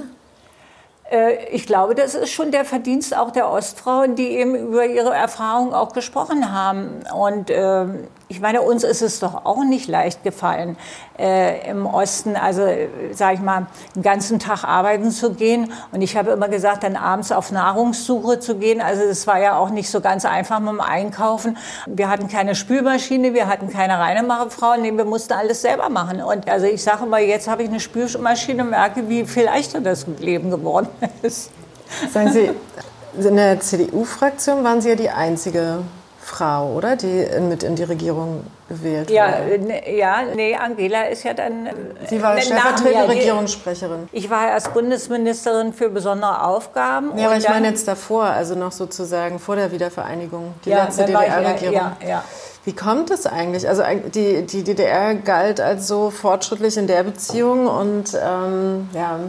[1.10, 5.14] Äh, ich glaube, das ist schon der Verdienst auch der Ostfrauen, die eben über ihre
[5.14, 7.02] Erfahrungen auch gesprochen haben.
[7.14, 7.86] Und äh,
[8.28, 10.76] ich meine, uns ist es doch auch nicht leicht gefallen,
[11.16, 12.66] äh, im Osten, also
[13.12, 15.72] sage ich mal, den ganzen Tag arbeiten zu gehen.
[15.92, 18.80] Und ich habe immer gesagt, dann abends auf Nahrungssuche zu gehen.
[18.80, 21.56] Also es war ja auch nicht so ganz einfach mit dem Einkaufen.
[21.86, 26.20] Wir hatten keine Spülmaschine, wir hatten keine Reinemacherfrau, nee, wir mussten alles selber machen.
[26.20, 29.80] Und also ich sage immer, jetzt habe ich eine Spülmaschine und merke, wie viel leichter
[29.80, 30.88] das Leben geworden
[31.22, 31.50] ist.
[32.12, 32.50] Sagen Sie,
[33.16, 35.78] in der CDU-Fraktion waren Sie ja die einzige
[36.26, 36.96] Frau, oder?
[36.96, 39.60] Die mit in die Regierung gewählt ja, wurde.
[39.60, 41.68] Ne, ja, nee, Angela ist ja dann.
[42.08, 44.08] Sie war stellvertretende Regierungssprecherin.
[44.10, 47.16] Ich war erst Bundesministerin für besondere Aufgaben.
[47.16, 51.04] Ja, aber ich meine jetzt davor, also noch sozusagen vor der Wiedervereinigung, die ja, letzte
[51.04, 51.74] DDR-Regierung.
[51.74, 52.24] Ja, ja,
[52.64, 53.68] Wie kommt es eigentlich?
[53.68, 59.20] Also die, die DDR galt als so fortschrittlich in der Beziehung und ähm, ja,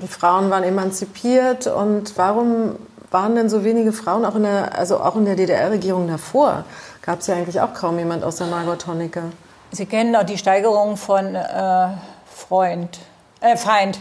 [0.00, 2.76] die Frauen waren emanzipiert und warum
[3.12, 6.64] waren denn so wenige Frauen auch in der, also auch in der DDR-Regierung davor?
[7.02, 9.24] Gab es ja eigentlich auch kaum jemand aus der Margot Honecker.
[9.70, 11.88] Sie kennen doch die Steigerung von äh,
[12.26, 12.98] Freund,
[13.40, 14.00] äh, Feind.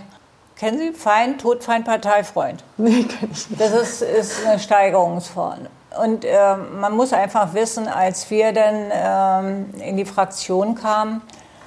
[0.55, 2.63] Kennen Sie Feind, Todfeind, Partei, Freund?
[2.77, 3.61] Nee, kenn ich nicht.
[3.61, 5.67] Das ist, ist eine Steigerungsform.
[5.99, 11.21] Und äh, man muss einfach wissen, als wir dann äh, in die Fraktion kamen,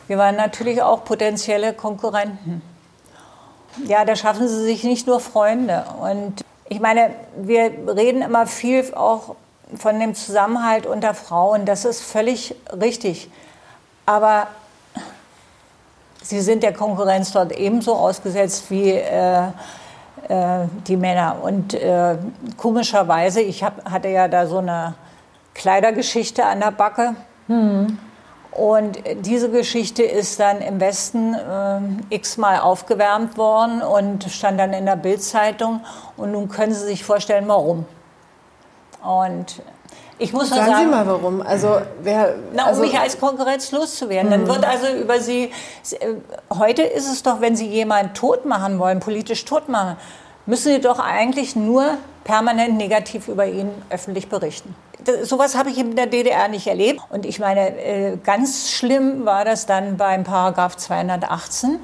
[0.07, 2.63] wir waren natürlich auch potenzielle Konkurrenten.
[3.87, 5.85] Ja, da schaffen sie sich nicht nur Freunde.
[6.01, 9.37] Und ich meine, wir reden immer viel auch
[9.77, 11.67] von dem Zusammenhalt unter Frauen.
[11.67, 13.31] Das ist völlig richtig.
[14.07, 14.49] Aber
[16.23, 19.47] sie sind der Konkurrenz dort ebenso ausgesetzt wie äh,
[20.29, 21.37] äh, die Männer.
[21.43, 22.17] Und äh,
[22.57, 24.95] komischerweise, ich hab, hatte ja da so eine
[25.55, 27.15] Kleidergeschichte an der Backe.
[27.47, 27.99] Hm.
[28.55, 34.87] Und diese Geschichte ist dann im Westen äh, x-mal aufgewärmt worden und stand dann in
[34.87, 35.81] der Bildzeitung.
[36.17, 37.85] Und nun können Sie sich vorstellen, warum.
[39.03, 39.61] Und
[40.19, 41.43] ich muss sagen, sagen Sie mal warum.
[41.43, 44.31] Also, wer, na, um also, mich als Konkurrenz loszuwerden.
[44.31, 44.49] Dann mhm.
[44.49, 45.51] wird also über Sie.
[45.99, 46.15] Äh,
[46.57, 49.97] heute ist es doch, wenn Sie jemanden tot machen wollen, politisch tot machen,
[50.47, 54.77] müssen Sie doch eigentlich nur permanent negativ über ihn öffentlich berichten.
[55.23, 57.01] Sowas habe ich in der DDR nicht erlebt.
[57.11, 61.81] Und ich meine, äh, ganz schlimm war das dann beim Paragraph 218.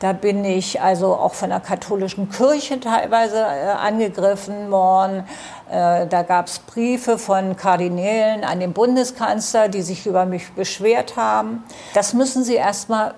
[0.00, 5.24] Da bin ich also auch von der katholischen Kirche teilweise äh, angegriffen worden.
[5.70, 11.16] Äh, da gab es Briefe von Kardinälen an den Bundeskanzler, die sich über mich beschwert
[11.16, 11.64] haben.
[11.94, 13.14] Das müssen Sie erstmal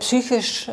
[0.00, 0.70] psychisch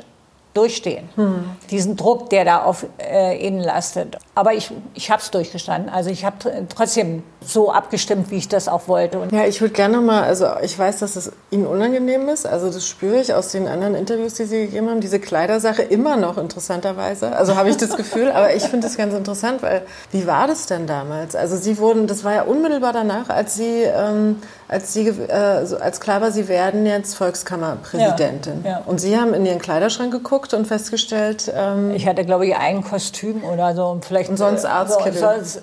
[0.55, 1.09] durchstehen.
[1.15, 1.51] Hm.
[1.69, 4.17] Diesen Druck, der da auf äh, ihnen lastet.
[4.35, 5.89] Aber ich, ich habe es durchgestanden.
[5.89, 9.19] Also ich habe trotzdem so abgestimmt, wie ich das auch wollte.
[9.19, 12.45] Und ja, ich würde gerne mal, also ich weiß, dass es Ihnen unangenehm ist.
[12.47, 15.01] Also das spüre ich aus den anderen Interviews, die Sie gegeben haben.
[15.01, 17.35] Diese Kleidersache immer noch interessanterweise.
[17.35, 18.31] Also habe ich das Gefühl.
[18.31, 21.35] Aber ich finde das ganz interessant, weil wie war das denn damals?
[21.35, 24.37] Also Sie wurden, das war ja unmittelbar danach, als Sie ähm,
[24.67, 28.61] als, Sie, äh, als klar war, Sie werden jetzt Volkskammerpräsidentin.
[28.63, 28.81] Ja, ja.
[28.85, 31.51] Und Sie haben in Ihren Kleiderschrank geguckt und festgestellt...
[31.55, 33.99] Ähm, ich hatte, glaube ich, ein Kostüm oder so.
[34.01, 35.13] Vielleicht, und sonst Arztkittel?
[35.13, 35.61] So, sonst,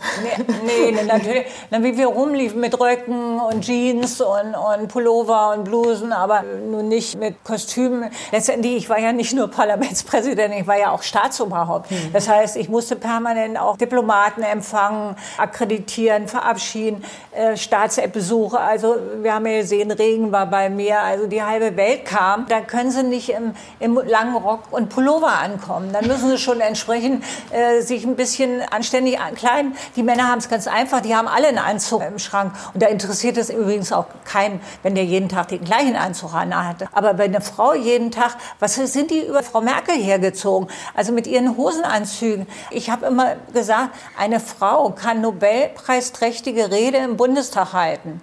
[0.65, 1.47] nee, nee, natürlich.
[1.71, 6.89] Dann wie wir rumliefen mit Röcken und Jeans und, und Pullover und Blusen, aber nun
[6.89, 8.11] nicht mit Kostümen.
[8.31, 11.91] Letztendlich, ich war ja nicht nur Parlamentspräsidentin, ich war ja auch Staatsoberhaupt.
[11.91, 12.13] Mhm.
[12.13, 18.92] Das heißt, ich musste permanent auch Diplomaten empfangen, akkreditieren, verabschieden, äh, Staatsbesuche, also
[19.23, 22.47] wir haben ja gesehen, Regen war bei mir, also die halbe Welt kam.
[22.49, 25.93] Da können sie nicht im, im langen Rock und Pullover ankommen.
[25.93, 29.77] Dann müssen sie schon entsprechend äh, sich ein bisschen anständig ankleiden.
[29.97, 32.53] Die Männer haben es ganz einfach, die haben alle einen Anzug im Schrank.
[32.75, 36.89] Und da interessiert es übrigens auch keinen, wenn der jeden Tag den gleichen Anzug anhatte.
[36.93, 40.69] Aber bei einer Frau jeden Tag, was sind die über Frau Merkel hergezogen?
[40.95, 42.47] Also mit ihren Hosenanzügen.
[42.71, 48.21] Ich habe immer gesagt, eine Frau kann Nobelpreisträchtige Rede im Bundestag halten.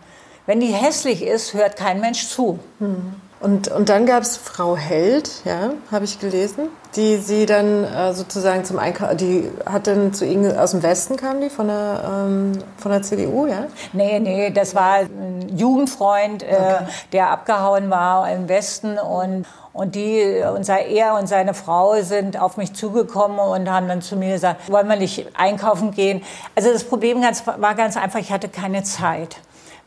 [0.49, 2.57] Wenn die hässlich ist, hört kein Mensch zu.
[2.79, 3.13] Hm.
[3.39, 8.15] Und, und dann gab es Frau Held, ja, habe ich gelesen, die sie dann äh,
[8.15, 12.01] sozusagen zum Einkauf, die hat dann zu Ihnen, aus dem Westen kam die, von der,
[12.03, 13.67] ähm, von der CDU, ja?
[13.93, 16.85] Nee, nee, das war ein Jugendfreund, äh, okay.
[17.13, 22.57] der abgehauen war im Westen und und die, unser er und seine Frau sind auf
[22.57, 26.23] mich zugekommen und haben dann zu mir gesagt, wollen wir nicht einkaufen gehen?
[26.55, 29.37] Also das Problem ganz, war ganz einfach, ich hatte keine Zeit.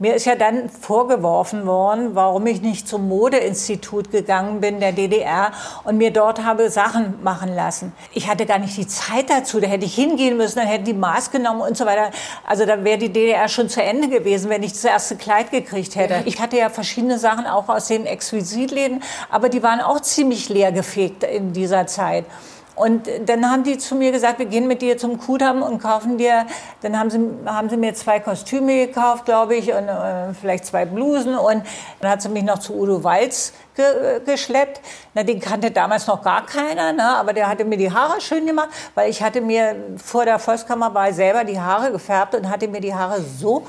[0.03, 5.53] Mir ist ja dann vorgeworfen worden, warum ich nicht zum Modeinstitut gegangen bin der DDR
[5.85, 7.93] und mir dort habe Sachen machen lassen.
[8.13, 9.61] Ich hatte gar nicht die Zeit dazu.
[9.61, 12.11] Da hätte ich hingehen müssen, dann hätten die Maß genommen und so weiter.
[12.45, 15.95] Also da wäre die DDR schon zu Ende gewesen, wenn ich das erste Kleid gekriegt
[15.95, 16.25] hätte.
[16.25, 20.73] Ich hatte ja verschiedene Sachen auch aus den Exquisitläden, aber die waren auch ziemlich leer
[20.73, 22.25] gefegt in dieser Zeit.
[22.83, 26.19] Und dann haben die zu mir gesagt, wir gehen mit dir zum Kudamm und kaufen
[26.19, 26.47] dir,
[26.81, 30.85] dann haben sie, haben sie mir zwei Kostüme gekauft, glaube ich, und äh, vielleicht zwei
[30.85, 31.37] Blusen.
[31.37, 31.63] Und
[32.01, 34.81] dann hat sie mich noch zu Udo Walz ge geschleppt.
[35.15, 37.17] Na, den kannte damals noch gar keiner, ne?
[37.17, 41.13] aber der hatte mir die Haare schön gemacht, weil ich hatte mir vor der Volkskammerwahl
[41.13, 43.67] selber die Haare gefärbt und hatte mir die Haare so,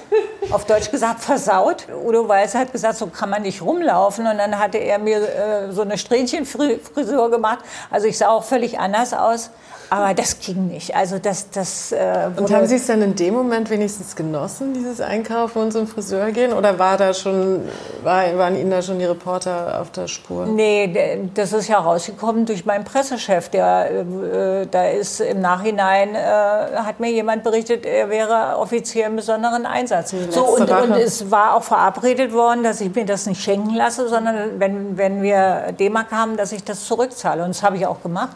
[0.51, 1.87] auf Deutsch gesagt, versaut.
[2.05, 4.27] Udo Walz hat gesagt, so kann man nicht rumlaufen.
[4.27, 7.59] Und dann hatte er mir äh, so eine Strähnchenfrisur gemacht.
[7.89, 9.49] Also ich sah auch völlig anders aus.
[9.89, 10.95] Aber das ging nicht.
[10.95, 15.01] Also das, das, äh, und haben Sie es dann in dem Moment wenigstens genossen, dieses
[15.01, 16.51] Einkaufen und zum Friseur gehen?
[16.51, 17.61] Oder war da schon,
[18.01, 20.45] war, waren Ihnen da schon die Reporter auf der Spur?
[20.45, 23.49] Nee, das ist ja rausgekommen durch meinen Pressechef.
[23.49, 29.15] Der, äh, da ist im Nachhinein, äh, hat mir jemand berichtet, er wäre Offizier im
[29.15, 30.13] besonderen Einsatz.
[30.29, 34.07] So, und, und, es war auch verabredet worden, dass ich mir das nicht schenken lasse,
[34.07, 37.43] sondern wenn, wenn wir D-Mark haben, dass ich das zurückzahle.
[37.43, 38.35] Und das habe ich auch gemacht.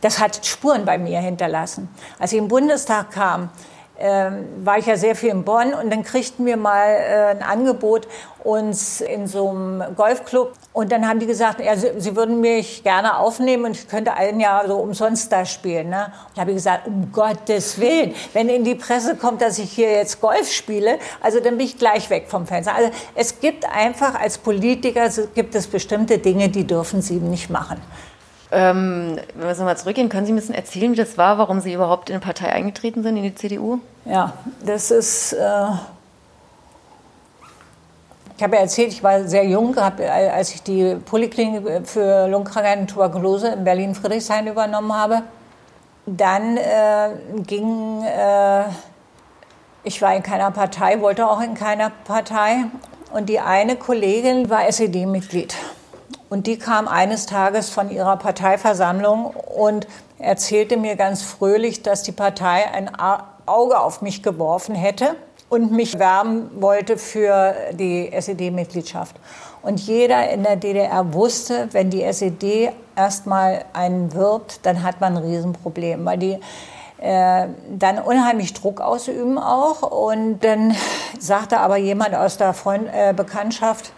[0.00, 1.88] Das hat Spuren bei mir hinterlassen.
[2.18, 3.50] Als ich im Bundestag kam,
[3.98, 7.42] ähm, war ich ja sehr viel in Bonn und dann kriegten wir mal äh, ein
[7.42, 8.06] Angebot
[8.44, 12.82] uns in so einem Golfclub und dann haben die gesagt, ja, sie, sie, würden mich
[12.82, 15.88] gerne aufnehmen und ich könnte ein Jahr so umsonst da spielen.
[15.88, 16.12] Ne?
[16.34, 19.90] Und habe ich gesagt, um Gottes Willen, wenn in die Presse kommt, dass ich hier
[19.90, 22.74] jetzt Golf spiele, also dann bin ich gleich weg vom Fenster.
[22.74, 27.80] Also es gibt einfach als Politiker gibt es bestimmte Dinge, die dürfen sie nicht machen.
[28.52, 31.60] Ähm, wenn wir so mal zurückgehen, können Sie ein bisschen erzählen, wie das war, warum
[31.60, 33.78] Sie überhaupt in eine Partei eingetreten sind, in die CDU?
[34.04, 35.32] Ja, das ist.
[35.32, 35.68] Äh
[38.36, 42.88] ich habe ja erzählt, ich war sehr jung, als ich die Poliklinik für Lungenkrankheit und
[42.88, 45.22] Tuberkulose in Berlin-Friedrichshain übernommen habe.
[46.04, 47.08] Dann äh,
[47.46, 48.02] ging.
[48.04, 48.64] Äh,
[49.84, 52.64] ich war in keiner Partei, wollte auch in keiner Partei.
[53.12, 55.54] Und die eine Kollegin war SED-Mitglied.
[56.28, 59.86] Und die kam eines Tages von ihrer Parteiversammlung und
[60.18, 62.90] erzählte mir ganz fröhlich, dass die Partei ein
[63.46, 65.14] Auge auf mich geworfen hätte
[65.48, 69.16] und mich werben wollte für die SED-Mitgliedschaft.
[69.62, 75.16] Und jeder in der DDR wusste, wenn die SED erstmal einen wirbt, dann hat man
[75.16, 76.38] ein Riesenproblem, weil die
[76.98, 79.82] äh, dann unheimlich Druck ausüben auch.
[79.82, 80.74] Und dann
[81.18, 83.92] sagte aber jemand aus der Freund, äh, Bekanntschaft,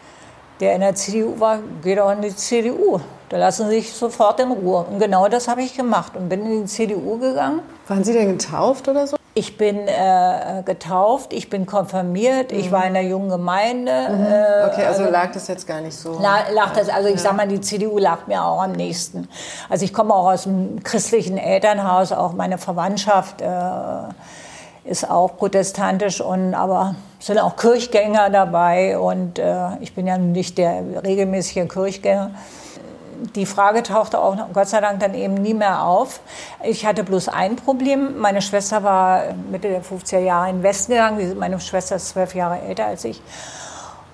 [0.61, 3.01] der in der CDU war, geht auch in die CDU.
[3.29, 4.87] Da lassen Sie sich sofort in Ruhe.
[4.91, 7.61] Und genau das habe ich gemacht und bin in die CDU gegangen.
[7.87, 9.18] Waren Sie denn getauft oder so?
[9.39, 12.59] Ich bin äh, getauft, ich bin konfirmiert, mhm.
[12.59, 13.93] ich war in der jungen Gemeinde.
[14.11, 14.25] Mhm.
[14.25, 16.19] Äh, okay, also, also, lag das jetzt gar nicht so?
[16.19, 17.21] lag das, also ich ja.
[17.21, 19.29] sag mal, die CDU lag mir auch am nächsten.
[19.69, 23.41] Also ich komme auch aus einem christlichen Elternhaus, auch meine Verwandtschaft.
[23.41, 23.47] Äh,
[24.85, 30.59] ist auch protestantisch und aber sind auch Kirchgänger dabei und äh, ich bin ja nicht
[30.59, 32.31] der regelmäßige Kirchgänger.
[33.35, 36.21] Die Frage tauchte auch Gott sei Dank dann eben nie mehr auf.
[36.63, 38.19] Ich hatte bloß ein Problem.
[38.19, 41.39] Meine Schwester war Mitte der 50er Jahre in den Westen gegangen.
[41.39, 43.21] Meine Schwester ist zwölf Jahre älter als ich.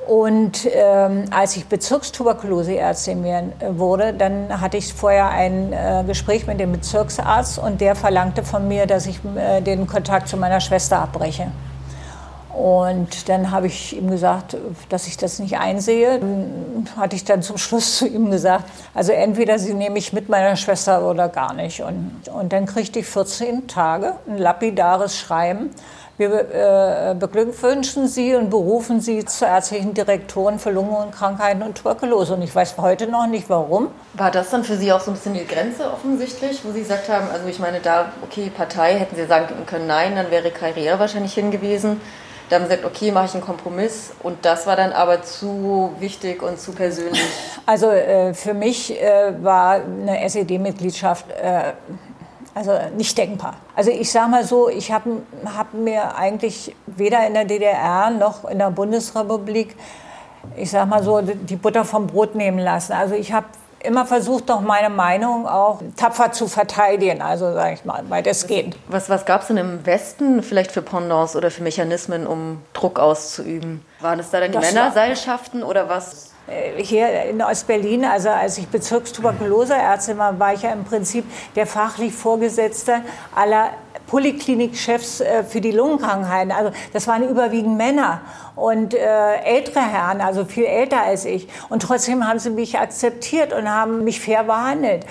[0.06, 6.60] Und ähm, als ich Bezirkstuberkuloseärztin äh, wurde, dann hatte ich vorher ein äh, Gespräch mit
[6.60, 10.98] dem Bezirksarzt und der verlangte von mir, dass ich äh, den Kontakt zu meiner Schwester
[10.98, 11.46] abbreche.
[12.56, 14.56] Und dann habe ich ihm gesagt,
[14.88, 16.20] dass ich das nicht einsehe.
[16.20, 18.64] Dann hatte ich dann zum Schluss zu ihm gesagt,
[18.94, 21.82] also entweder Sie nehme ich mit meiner Schwester oder gar nicht.
[21.82, 25.70] Und, und dann kriegte ich 14 Tage ein lapidares Schreiben
[26.16, 32.34] wir äh, beglückwünschen Sie und berufen Sie zur ärztlichen Direktorin für Lungenkrankheiten und Tuberkulose.
[32.34, 33.88] Und ich weiß heute noch nicht, warum.
[34.12, 37.08] War das dann für Sie auch so ein bisschen die Grenze offensichtlich, wo Sie gesagt
[37.08, 41.00] haben, also ich meine, da, okay, Partei, hätten Sie sagen können, nein, dann wäre Karriere
[41.00, 42.00] wahrscheinlich hingewiesen.
[42.48, 44.12] Da haben sie gesagt, okay, mache ich einen Kompromiss.
[44.22, 47.22] Und das war dann aber zu wichtig und zu persönlich.
[47.66, 51.72] Also äh, für mich äh, war eine SED-Mitgliedschaft äh,
[52.54, 53.56] also nicht denkbar.
[53.74, 58.44] Also ich sage mal so, ich habe hab mir eigentlich weder in der DDR noch
[58.44, 59.74] in der Bundesrepublik,
[60.56, 62.92] ich sage mal so, die Butter vom Brot nehmen lassen.
[62.92, 63.46] Also ich habe
[63.84, 68.46] immer versucht, doch meine Meinung auch tapfer zu verteidigen, also sage ich mal, weil das
[68.46, 68.76] geht.
[68.88, 72.98] Was, was gab es denn im Westen vielleicht für Pendants oder für Mechanismen, um Druck
[72.98, 73.84] auszuüben?
[74.00, 76.30] Waren es da dann die das Männerseilschaften oder was?
[76.46, 81.24] Äh, hier in Ostberlin, also als ich Bezirkstuberkuloseärztin war, war ich ja im Prinzip
[81.56, 83.00] der fachlich Vorgesetzte
[83.34, 83.70] aller
[84.14, 86.52] Poliklinikchefs äh, für die Lungenkrankheiten.
[86.52, 88.20] Also das waren überwiegend Männer
[88.54, 91.48] und äh, ältere Herren, also viel älter als ich.
[91.68, 95.04] Und trotzdem haben sie mich akzeptiert und haben mich fair behandelt.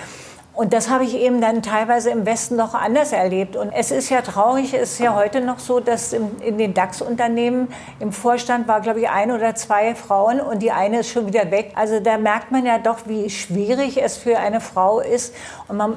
[0.54, 3.56] Und das habe ich eben dann teilweise im Westen noch anders erlebt.
[3.56, 6.72] Und es ist ja traurig, es ist ja heute noch so, dass in, in den
[6.72, 7.68] DAX-Unternehmen
[8.00, 11.50] im Vorstand war, glaube ich, ein oder zwei Frauen und die eine ist schon wieder
[11.50, 11.72] weg.
[11.74, 15.34] Also da merkt man ja doch, wie schwierig es für eine Frau ist.
[15.68, 15.96] Und man,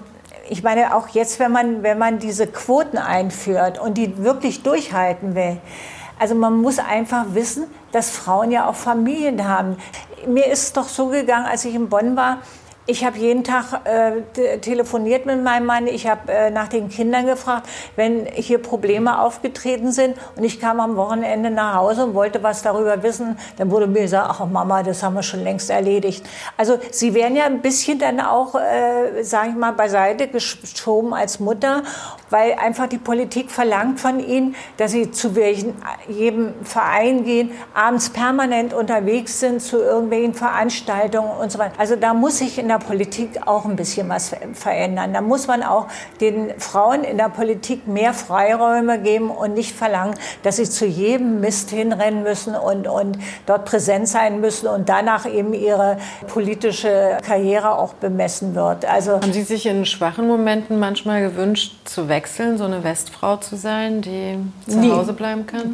[0.50, 5.36] ich meine, auch jetzt, wenn man, wenn man diese Quoten einführt und die wirklich durchhalten
[5.36, 5.58] will,
[6.20, 9.78] also man muss einfach wissen, dass Frauen ja auch Familien haben.
[10.26, 12.40] Mir ist es doch so gegangen, als ich in Bonn war,
[12.90, 15.88] ich habe jeden Tag äh, telefoniert mit meinem Mann.
[15.88, 17.68] Ich habe äh, nach den Kindern gefragt,
[17.98, 20.16] wenn hier Probleme aufgetreten sind.
[20.38, 23.38] Und ich kam am Wochenende nach Hause und wollte was darüber wissen.
[23.58, 26.26] Dann wurde mir gesagt, ach Mama, das haben wir schon längst erledigt.
[26.56, 31.42] Also sie werden ja ein bisschen dann auch, äh, sage ich mal, beiseite geschoben als
[31.42, 31.84] Mutter,
[32.30, 35.76] weil einfach die Politik verlangt von ihnen, dass sie zu welchen,
[36.08, 41.74] jedem Verein gehen, abends permanent unterwegs sind zu irgendwelchen Veranstaltungen und so weiter.
[41.78, 45.14] Also da muss ich in der der Politik auch ein bisschen was verändern.
[45.14, 45.88] Da muss man auch
[46.22, 51.40] den Frauen in der Politik mehr Freiräume geben und nicht verlangen, dass sie zu jedem
[51.40, 55.98] Mist hinrennen müssen und, und dort präsent sein müssen und danach eben ihre
[56.28, 58.86] politische Karriere auch bemessen wird.
[58.86, 63.56] Also Haben Sie sich in schwachen Momenten manchmal gewünscht, zu wechseln, so eine Westfrau zu
[63.56, 64.92] sein, die zu nie.
[64.92, 65.72] Hause bleiben kann?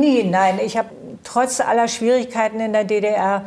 [0.00, 0.58] Nie, nein.
[0.64, 0.88] Ich habe
[1.24, 3.44] trotz aller Schwierigkeiten in der DDR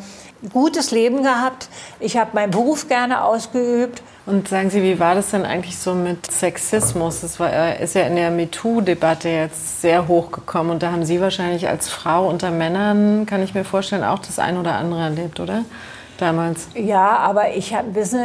[0.52, 1.70] gutes Leben gehabt.
[2.00, 4.02] Ich habe meinen Beruf gerne ausgeübt.
[4.26, 7.22] Und sagen Sie, wie war das denn eigentlich so mit Sexismus?
[7.22, 10.72] Das war, äh, ist ja in der MeToo-Debatte jetzt sehr hochgekommen.
[10.74, 14.38] Und da haben Sie wahrscheinlich als Frau unter Männern, kann ich mir vorstellen, auch das
[14.38, 15.66] ein oder andere erlebt, oder?
[16.22, 16.68] Damals?
[16.76, 18.22] Ja, aber ich habe, wissen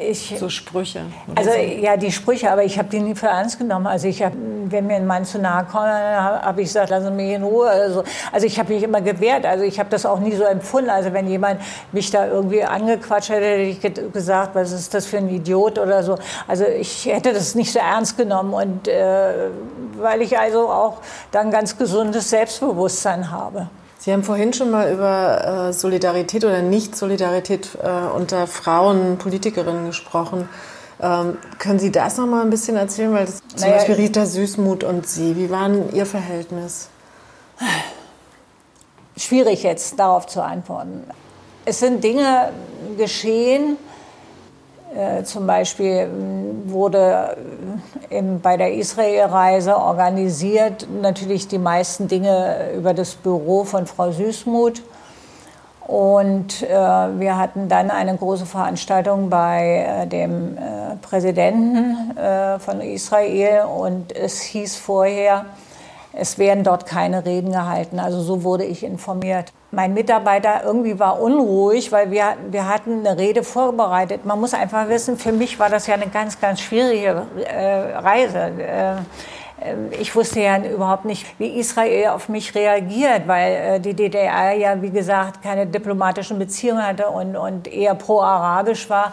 [0.00, 0.34] ich...
[0.38, 1.02] So Sprüche.
[1.34, 1.56] Also so.
[1.56, 3.86] ja, die Sprüche, aber ich habe die nie für ernst genommen.
[3.86, 4.36] Also ich habe,
[4.68, 7.68] wenn mir ein Mann zu nahe kommt, habe ich gesagt, lassen Sie mich in Ruhe.
[7.68, 9.46] Also, also ich habe mich immer gewehrt.
[9.46, 10.90] Also ich habe das auch nie so empfunden.
[10.90, 11.60] Also wenn jemand
[11.92, 16.02] mich da irgendwie angequatscht hätte, hätte ich gesagt, was ist das für ein Idiot oder
[16.02, 16.16] so.
[16.48, 18.54] Also ich hätte das nicht so ernst genommen.
[18.54, 19.50] Und äh,
[19.98, 20.98] weil ich also auch
[21.30, 23.68] dann ganz gesundes Selbstbewusstsein habe.
[24.04, 30.46] Sie haben vorhin schon mal über äh, Solidarität oder Nicht-Solidarität äh, unter Frauen, Politikerinnen gesprochen.
[31.00, 33.14] Ähm, können Sie das noch mal ein bisschen erzählen?
[33.14, 36.90] Weil das, zum naja, Beispiel Rita Süßmuth und Sie, wie war Ihr Verhältnis?
[39.16, 41.04] Schwierig jetzt darauf zu antworten.
[41.64, 42.50] Es sind Dinge
[42.98, 43.78] geschehen,
[44.94, 47.36] äh, zum Beispiel mm, wurde
[48.10, 54.82] äh, bei der Israel-Reise organisiert natürlich die meisten Dinge über das Büro von Frau Süßmuth.
[55.86, 61.96] Und äh, wir hatten dann eine große Veranstaltung bei äh, dem äh, Präsidenten
[62.58, 65.46] von Israel und es hieß vorher,
[66.12, 67.98] es werden dort keine Reden gehalten.
[67.98, 69.52] Also so wurde ich informiert.
[69.74, 74.24] Mein Mitarbeiter irgendwie war unruhig, weil wir, wir hatten eine Rede vorbereitet.
[74.24, 78.38] Man muss einfach wissen, für mich war das ja eine ganz, ganz schwierige äh, Reise.
[78.58, 78.96] Äh, äh
[79.98, 84.80] ich wusste ja überhaupt nicht, wie Israel auf mich reagiert, weil äh, die DDR ja,
[84.80, 89.12] wie gesagt, keine diplomatischen Beziehungen hatte und, und eher pro-arabisch war.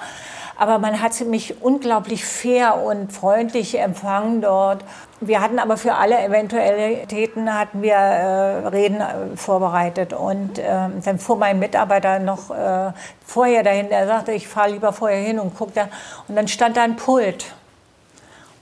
[0.61, 4.85] Aber man hat mich unglaublich fair und freundlich empfangen dort.
[5.19, 10.13] Wir hatten aber für alle Eventualitäten hatten wir äh, Reden äh, vorbereitet.
[10.13, 12.91] Und äh, dann fuhr mein Mitarbeiter noch äh,
[13.25, 13.89] vorher dahin.
[13.89, 15.87] Er sagte, ich fahre lieber vorher hin und gucke da.
[16.27, 17.55] Und dann stand da ein Pult.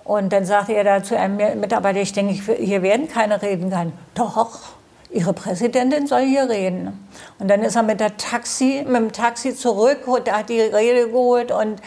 [0.05, 3.91] Und dann sagte er da zu einem Mitarbeiter, ich denke, hier werden keine Reden kann.
[4.13, 4.78] Doch.
[5.11, 7.09] Ihre Präsidentin soll hier reden.
[7.39, 9.99] Und dann ist er mit, der Taxi, mit dem Taxi zurück,
[10.29, 11.81] hat die Rede geholt und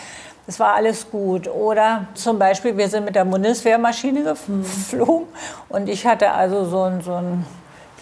[0.46, 1.46] es war alles gut.
[1.46, 5.28] Oder zum Beispiel, wir sind mit der Bundeswehrmaschine geflogen
[5.68, 7.46] und ich hatte also so ein, so ein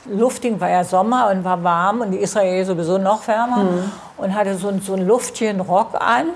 [0.06, 3.92] Lufting, war ja Sommer und war warm und die Israel sowieso noch wärmer mhm.
[4.16, 6.28] und hatte so ein, so ein Luftchen Rock an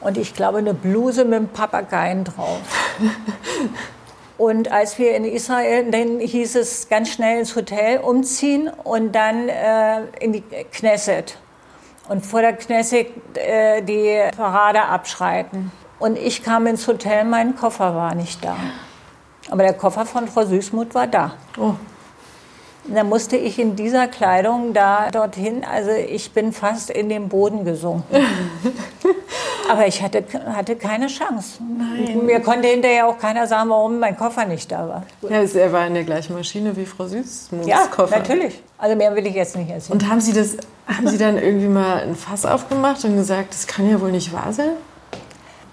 [0.00, 2.58] und ich glaube eine Bluse mit einem Papageien drauf.
[4.38, 9.48] Und als wir in Israel, dann hieß es ganz schnell ins Hotel umziehen und dann
[9.48, 11.38] äh, in die Knesset.
[12.08, 15.70] Und vor der Knesset äh, die Parade abschreiten.
[15.98, 18.56] Und ich kam ins Hotel, mein Koffer war nicht da.
[19.50, 21.34] Aber der Koffer von Frau Süßmuth war da.
[21.58, 21.74] Oh.
[22.84, 25.64] Dann musste ich in dieser Kleidung da dorthin.
[25.64, 28.04] Also ich bin fast in den Boden gesunken.
[29.70, 31.60] Aber ich hatte, hatte keine Chance.
[31.78, 32.26] Nein.
[32.26, 35.02] Mir konnte hinterher auch keiner sagen, warum mein Koffer nicht da war.
[35.22, 38.18] Ja, er war in der gleichen Maschine wie Frau Süßmuths ja, Koffer.
[38.18, 38.60] natürlich.
[38.76, 40.00] Also mehr will ich jetzt nicht erzählen.
[40.00, 40.56] Und haben Sie, das,
[40.86, 44.32] haben Sie dann irgendwie mal ein Fass aufgemacht und gesagt, das kann ja wohl nicht
[44.32, 44.70] wahr sein?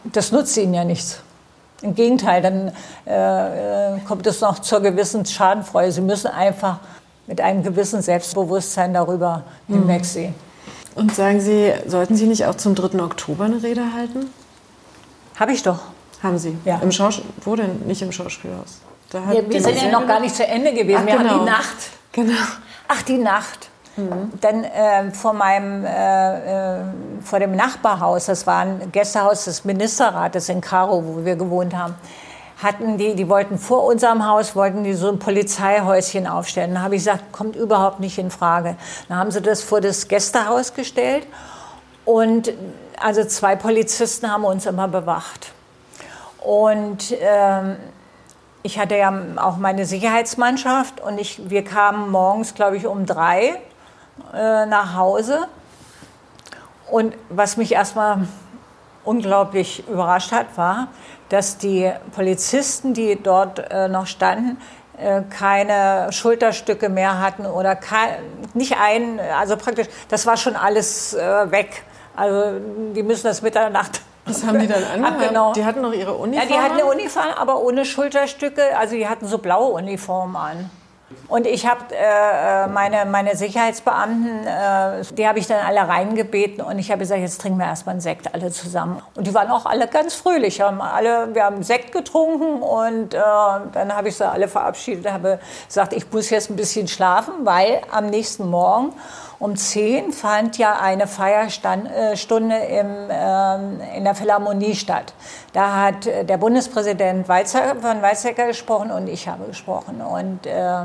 [0.04, 1.22] Das nutzt Ihnen ja nichts.
[1.82, 2.72] Im Gegenteil, dann
[3.08, 5.92] äh, äh kommt es noch zur gewissen Schadenfreude.
[5.92, 6.80] Sie müssen einfach
[7.30, 9.76] mit einem gewissen Selbstbewusstsein darüber mhm.
[9.76, 10.36] hinwegsehen.
[10.96, 13.02] Und sagen Sie, sollten Sie nicht auch zum 3.
[13.02, 14.30] Oktober eine Rede halten?
[15.40, 15.80] Habe ich doch.
[16.22, 16.58] Haben Sie?
[16.66, 16.80] Ja.
[16.82, 17.84] Im Schaus Wo denn?
[17.86, 18.80] Nicht im Schauspielhaus?
[19.12, 21.00] Da ja, wir sind ja noch gar nicht zu Ende gewesen.
[21.02, 21.30] Ach, wir genau.
[21.30, 21.78] haben die Nacht.
[22.12, 22.42] Genau.
[22.88, 23.70] Ach, die Nacht.
[23.96, 24.32] Mhm.
[24.42, 26.84] Dann äh, vor meinem äh, äh,
[27.22, 31.96] vor dem Nachbarhaus, das war ein Gästehaus des Ministerrates in Karo, wo wir gewohnt haben,
[32.62, 36.74] hatten die, die wollten vor unserem Haus, wollten die so ein Polizeihäuschen aufstellen.
[36.74, 38.76] Da habe ich gesagt, kommt überhaupt nicht in Frage.
[39.08, 41.26] Dann haben sie das vor das Gästehaus gestellt
[42.04, 42.52] und
[43.00, 45.54] also zwei Polizisten haben uns immer bewacht.
[46.40, 47.78] Und ähm,
[48.62, 53.62] ich hatte ja auch meine Sicherheitsmannschaft und ich, wir kamen morgens, glaube ich, um drei
[54.34, 55.48] äh, nach Hause.
[56.90, 58.28] Und was mich erstmal
[59.06, 60.88] unglaublich überrascht hat, war,
[61.30, 64.58] dass die Polizisten, die dort äh, noch standen,
[64.98, 68.10] äh, keine Schulterstücke mehr hatten oder kein,
[68.54, 71.84] nicht ein, also praktisch, das war schon alles äh, weg.
[72.16, 72.60] Also
[72.94, 75.54] die müssen das Mitternacht was haben die dann an?
[75.54, 76.48] Die hatten noch ihre Uniform?
[76.50, 78.78] Ja, die hatten eine Uniform, aber ohne Schulterstücke.
[78.78, 80.70] Also die hatten so blaue Uniformen an.
[81.28, 86.80] Und ich habe äh, meine, meine Sicherheitsbeamten, äh, die habe ich dann alle reingebeten und
[86.80, 89.02] ich habe gesagt, jetzt trinken wir erstmal einen Sekt alle zusammen.
[89.16, 90.62] Und die waren auch alle ganz fröhlich.
[90.62, 95.40] Haben alle, wir haben Sekt getrunken und äh, dann habe ich sie alle verabschiedet, habe
[95.68, 98.94] gesagt, ich muss jetzt ein bisschen schlafen, weil am nächsten Morgen
[99.40, 105.14] um 10 fand ja eine Feierstunde im, ähm, in der Philharmonie statt.
[105.54, 110.02] Da hat äh, der Bundespräsident Weizsäcker, von Weizsäcker gesprochen und ich habe gesprochen.
[110.02, 110.82] Und, äh,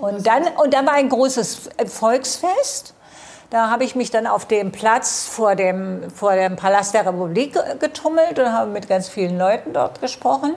[0.00, 2.94] und, dann, und dann war ein großes Volksfest.
[3.50, 7.58] Da habe ich mich dann auf dem Platz vor dem, vor dem Palast der Republik
[7.78, 10.54] getummelt und habe mit ganz vielen Leuten dort gesprochen.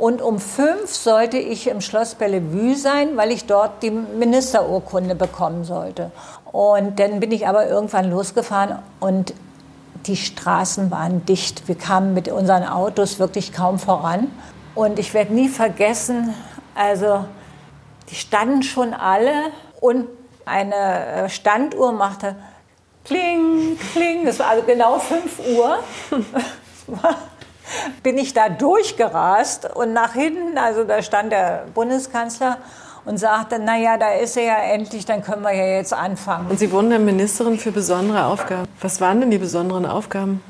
[0.00, 5.64] Und um fünf sollte ich im Schloss Bellevue sein, weil ich dort die Ministerurkunde bekommen
[5.64, 6.10] sollte.
[6.52, 9.34] Und dann bin ich aber irgendwann losgefahren und
[10.06, 11.68] die Straßen waren dicht.
[11.68, 14.28] Wir kamen mit unseren Autos wirklich kaum voran.
[14.74, 16.34] Und ich werde nie vergessen,
[16.74, 17.24] also
[18.08, 19.32] die standen schon alle
[19.80, 20.06] und
[20.46, 20.74] eine
[21.24, 22.34] äh, Standuhr machte
[23.04, 24.24] kling, kling.
[24.24, 25.78] Das war also genau 5 Uhr.
[28.02, 32.58] bin ich da durchgerast und nach hinten, also da stand der Bundeskanzler
[33.04, 36.48] und sagte, naja, da ist er ja endlich, dann können wir ja jetzt anfangen.
[36.50, 38.66] Und Sie wurden dann Ministerin für besondere Aufgaben.
[38.80, 40.42] Was waren denn die besonderen Aufgaben?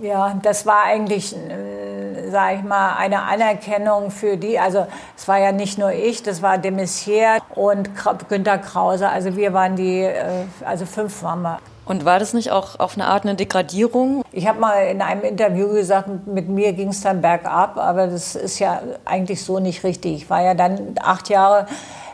[0.00, 4.58] Ja, das war eigentlich, äh, sage ich mal, eine Anerkennung für die.
[4.58, 4.86] Also
[5.16, 7.90] es war ja nicht nur ich, das war de Maizière und
[8.28, 9.08] Günter Krause.
[9.08, 11.58] Also wir waren die, äh, also fünf waren wir.
[11.84, 14.22] Und war das nicht auch auf eine Art eine Degradierung?
[14.30, 18.36] Ich habe mal in einem Interview gesagt, mit mir ging es dann bergab, aber das
[18.36, 20.14] ist ja eigentlich so nicht richtig.
[20.14, 21.66] Ich war ja dann acht Jahre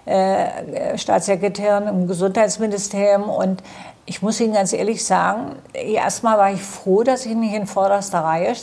[0.07, 3.62] äh, Staatssekretärin im Gesundheitsministerium und
[4.09, 8.21] ich muss Ihnen ganz ehrlich sagen, erstmal war ich froh, dass ich nicht in vorderster
[8.21, 8.55] Reihe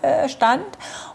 [0.00, 0.64] äh, stand.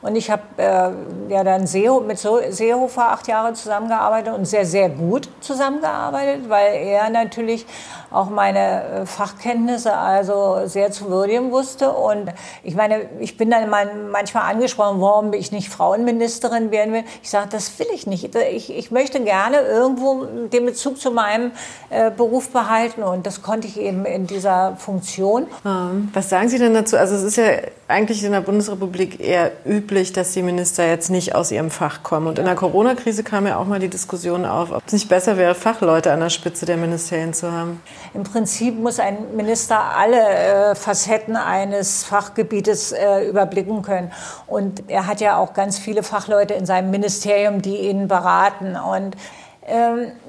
[0.03, 0.91] Und ich habe äh,
[1.29, 1.67] ja dann
[2.05, 7.65] mit Seehofer acht Jahre zusammengearbeitet und sehr, sehr gut zusammengearbeitet, weil er natürlich
[8.11, 11.91] auch meine äh, Fachkenntnisse also sehr zu würdigen wusste.
[11.91, 17.03] Und ich meine, ich bin dann manchmal angesprochen, warum ich nicht Frauenministerin werden will.
[17.23, 18.35] Ich sage, das will ich nicht.
[18.35, 21.51] Ich, ich möchte gerne irgendwo den Bezug zu meinem
[21.89, 23.01] äh, Beruf behalten.
[23.01, 25.47] Und das konnte eben in dieser Funktion.
[25.65, 26.97] Ähm, was sagen Sie denn dazu?
[26.97, 27.45] Also es ist ja
[27.87, 32.27] eigentlich in der Bundesrepublik eher üblich, dass die Minister jetzt nicht aus ihrem Fach kommen.
[32.27, 35.37] Und in der Corona-Krise kam ja auch mal die Diskussion auf, ob es nicht besser
[35.37, 37.81] wäre, Fachleute an der Spitze der Ministerien zu haben.
[38.13, 44.11] Im Prinzip muss ein Minister alle äh, Facetten eines Fachgebietes äh, überblicken können.
[44.47, 48.75] Und er hat ja auch ganz viele Fachleute in seinem Ministerium, die ihn beraten.
[48.75, 49.15] Und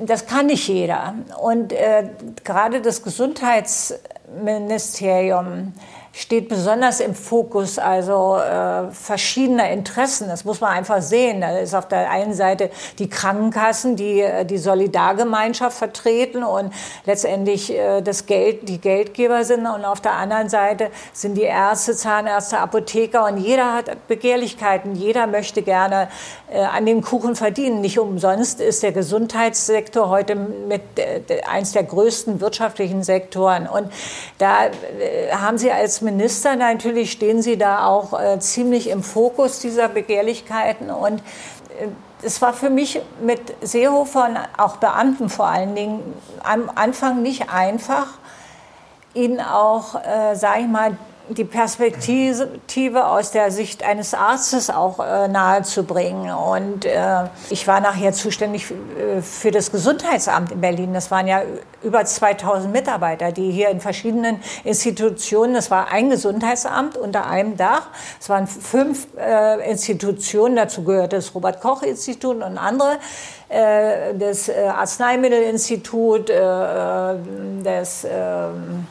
[0.01, 1.15] das kann nicht jeder.
[1.41, 2.05] Und äh,
[2.45, 5.73] gerade das Gesundheitsministerium
[6.13, 10.29] steht besonders im Fokus also äh, verschiedener Interessen.
[10.29, 11.41] Das muss man einfach sehen.
[11.41, 16.73] Da ist auf der einen Seite die Krankenkassen, die äh, die Solidargemeinschaft vertreten und
[17.07, 19.67] letztendlich äh, das Geld, die Geldgeber sind.
[19.67, 24.95] Und auf der anderen Seite sind die Ärzte, Zahnärzte, Apotheker und jeder hat Begehrlichkeiten.
[24.95, 26.09] Jeder möchte gerne
[26.51, 27.81] äh, an dem Kuchen verdienen.
[27.81, 33.67] Nicht umsonst ist der Gesundheitssektor heute mit äh, eins der größten wirtschaftlichen Sektoren.
[33.67, 33.91] Und
[34.37, 39.61] da äh, haben Sie als Minister natürlich stehen Sie da auch äh, ziemlich im Fokus
[39.61, 40.91] dieser Begehrlichkeiten.
[40.91, 41.21] Und
[41.81, 41.89] äh,
[42.23, 46.01] es war für mich mit Seehofer und auch Beamten vor allen Dingen
[46.45, 48.07] am Anfang nicht einfach,
[49.15, 50.97] ihnen auch, äh, sage ich mal,
[51.39, 56.33] die Perspektive aus der Sicht eines Arztes auch äh, nahezubringen.
[56.33, 60.95] Und äh, ich war nachher zuständig äh, für das Gesundheitsamt in Berlin.
[60.95, 61.43] Das waren ja
[61.83, 67.89] über 2000 Mitarbeiter, die hier in verschiedenen Institutionen, das war ein Gesundheitsamt unter einem Dach.
[68.21, 72.99] Es waren fünf äh, Institutionen, dazu gehört das Robert-Koch-Institut und andere
[73.49, 77.17] äh, das äh, Arzneimittelinstitut, äh, äh
[77.63, 78.87] das ähm,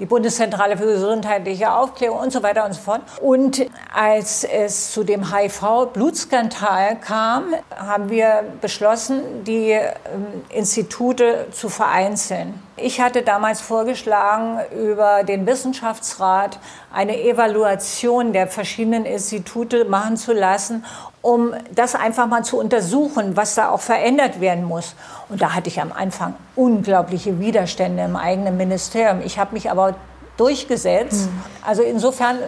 [0.00, 3.02] die Bundeszentrale für gesundheitliche Aufklärung und so weiter und so fort.
[3.20, 9.92] Und als es zu dem HIV-Blutskandal kam, haben wir beschlossen, die ähm,
[10.48, 12.54] Institute zu vereinzeln.
[12.76, 16.58] Ich hatte damals vorgeschlagen, über den Wissenschaftsrat
[16.90, 20.84] eine Evaluation der verschiedenen Institute machen zu lassen,
[21.22, 24.94] um das einfach mal zu untersuchen, was da auch verändert werden muss.
[25.28, 29.20] Und da hatte ich am Anfang unglaubliche Widerstände im eigenen Ministerium.
[29.22, 29.94] Ich habe mich aber
[30.40, 31.26] durchgesetzt.
[31.26, 31.42] Mhm.
[31.66, 32.38] Also insofern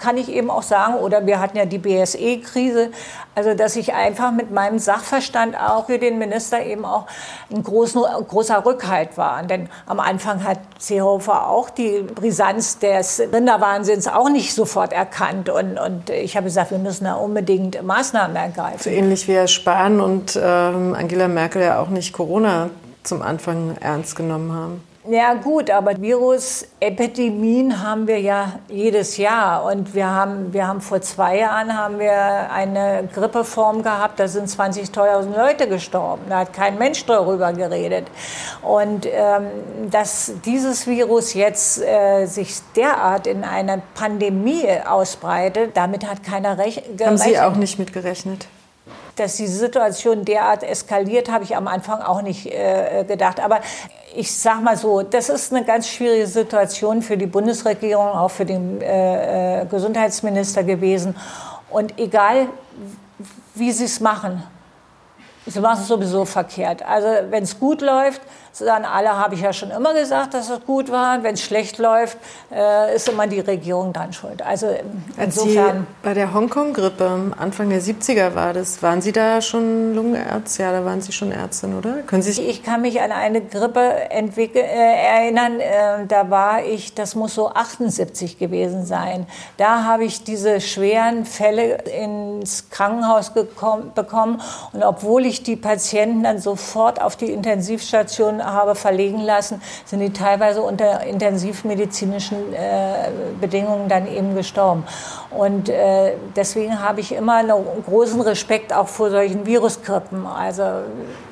[0.00, 2.90] kann ich eben auch sagen, oder wir hatten ja die BSE-Krise,
[3.34, 7.06] also dass ich einfach mit meinem Sachverstand auch für den Minister eben auch
[7.52, 9.42] ein großen, großer Rückhalt war.
[9.42, 15.50] Denn am Anfang hat Seehofer auch die Brisanz des Rinderwahnsinns auch nicht sofort erkannt.
[15.50, 18.78] Und, und ich habe gesagt, wir müssen da unbedingt Maßnahmen ergreifen.
[18.80, 22.70] So ähnlich wie Herr Spahn und ähm, Angela Merkel ja auch nicht Corona
[23.02, 24.91] zum Anfang ernst genommen haben.
[25.08, 31.00] Ja gut, aber Virusepidemien haben wir ja jedes Jahr und wir haben, wir haben vor
[31.00, 36.78] zwei Jahren haben wir eine Grippeform gehabt, da sind 20.000 Leute gestorben, da hat kein
[36.78, 38.06] Mensch darüber geredet
[38.62, 39.46] und ähm,
[39.90, 47.04] dass dieses Virus jetzt äh, sich derart in einer Pandemie ausbreitet, damit hat keiner gerechnet.
[47.04, 48.46] Haben Sie auch nicht mit gerechnet?
[49.16, 53.40] Dass die Situation derart eskaliert, habe ich am Anfang auch nicht äh, gedacht.
[53.40, 53.60] Aber
[54.14, 58.44] ich sage mal so, das ist eine ganz schwierige Situation für die Bundesregierung, auch für
[58.44, 61.14] den äh, äh Gesundheitsminister gewesen.
[61.70, 62.48] Und egal,
[63.54, 64.42] wie sie es machen,
[65.46, 66.82] sie machen es sowieso verkehrt.
[66.82, 68.20] Also wenn es gut läuft,
[68.52, 71.22] sagen alle, habe ich ja schon immer gesagt, dass es gut war.
[71.22, 72.18] Wenn es schlecht läuft,
[72.52, 74.42] äh, ist immer die Regierung dann schuld.
[74.42, 74.68] Also
[75.16, 75.78] insofern.
[75.80, 80.64] Sie bei der Hongkong-Grippe, Anfang der 70er war das, waren Sie da schon Lungenärztin?
[80.64, 82.02] Ja, da waren Sie schon Ärztin, oder?
[82.06, 87.14] Können Sie ich kann mich an eine Grippe äh, erinnern, äh, da war ich, das
[87.14, 89.26] muss so 78 gewesen sein.
[89.56, 94.40] Da habe ich diese schweren Fälle ins Krankenhaus gekommen, bekommen.
[94.72, 100.12] Und obwohl ich die Patienten dann sofort auf die Intensivstation habe verlegen lassen, sind die
[100.12, 104.84] teilweise unter intensivmedizinischen äh, Bedingungen dann eben gestorben.
[105.30, 107.52] Und äh, deswegen habe ich immer einen
[107.86, 110.26] großen Respekt auch vor solchen Viruskrippen.
[110.26, 110.62] Also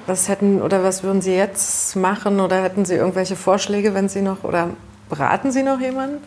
[0.07, 4.23] was hätten oder was würden Sie jetzt machen oder hätten Sie irgendwelche Vorschläge, wenn Sie
[4.23, 4.69] noch oder
[5.09, 6.23] beraten Sie noch jemanden?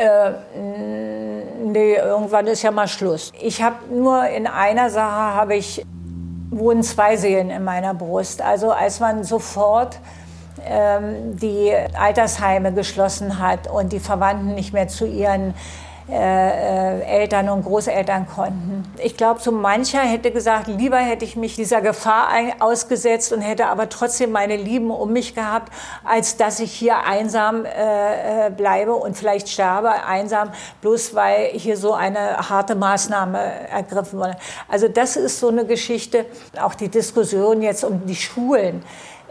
[0.00, 0.32] Äh,
[1.62, 3.32] nee, irgendwann ist ja mal Schluss.
[3.38, 5.84] Ich habe nur in einer Sache habe ich
[6.50, 8.42] wohnen zwei Seelen in meiner Brust.
[8.42, 9.98] Also als man sofort
[10.64, 15.54] ähm, die Altersheime geschlossen hat und die Verwandten nicht mehr zu ihren
[16.10, 18.84] äh, äh, Eltern und Großeltern konnten.
[19.02, 23.66] Ich glaube, so mancher hätte gesagt, lieber hätte ich mich dieser Gefahr ausgesetzt und hätte
[23.66, 25.72] aber trotzdem meine Lieben um mich gehabt,
[26.04, 30.50] als dass ich hier einsam äh, äh, bleibe und vielleicht sterbe einsam,
[30.80, 33.38] bloß weil hier so eine harte Maßnahme
[33.70, 34.36] ergriffen wurde.
[34.68, 36.26] Also das ist so eine Geschichte,
[36.60, 38.82] auch die Diskussion jetzt um die Schulen.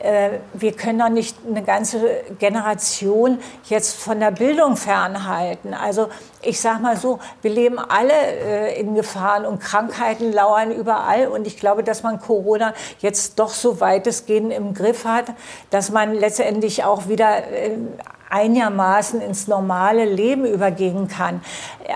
[0.01, 1.99] Äh, wir können doch nicht eine ganze
[2.39, 5.73] Generation jetzt von der Bildung fernhalten.
[5.73, 6.07] Also
[6.41, 11.27] ich sage mal so, wir leben alle äh, in Gefahren und Krankheiten lauern überall.
[11.27, 15.25] Und ich glaube, dass man Corona jetzt doch so weitestgehend im Griff hat,
[15.69, 17.71] dass man letztendlich auch wieder äh,
[18.29, 21.41] einigermaßen ins normale Leben übergehen kann.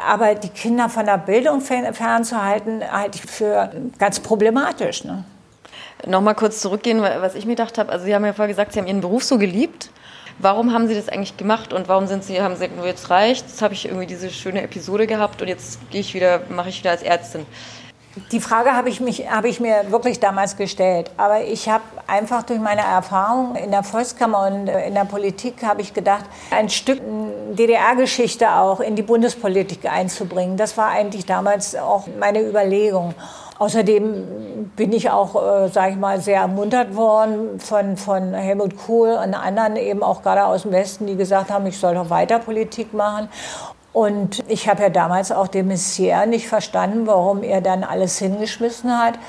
[0.09, 5.03] Aber die Kinder von der Bildung fernzuhalten, halte ich für ganz problematisch.
[5.03, 5.23] Ne?
[6.05, 7.91] Nochmal kurz zurückgehen, was ich mir gedacht habe.
[7.91, 9.89] Also Sie haben ja vorher gesagt, Sie haben Ihren Beruf so geliebt.
[10.39, 13.47] Warum haben Sie das eigentlich gemacht und warum sind Sie, haben Sie gesagt, jetzt reicht,
[13.47, 16.79] jetzt habe ich irgendwie diese schöne Episode gehabt und jetzt gehe ich wieder, mache ich
[16.79, 17.45] wieder als Ärztin.
[18.31, 21.09] Die Frage habe ich, mich, habe ich mir wirklich damals gestellt.
[21.17, 25.63] Aber ich habe einfach durch meine Erfahrung in der Volkskammer und äh, in der Politik
[25.63, 27.01] habe ich gedacht, ein Stück
[27.53, 30.57] DDR-Geschichte auch in die Bundespolitik einzubringen.
[30.57, 33.15] Das war eigentlich damals auch meine Überlegung.
[33.59, 39.11] Außerdem bin ich auch, äh, sage ich mal, sehr ermuntert worden von, von Helmut Kohl
[39.11, 42.39] und anderen eben auch gerade aus dem Westen, die gesagt haben, ich soll doch weiter
[42.39, 43.29] Politik machen.
[43.93, 48.91] Und ich habe ja damals auch den Messier nicht verstanden, warum er dann alles hingeschmissen
[48.97, 49.19] hat.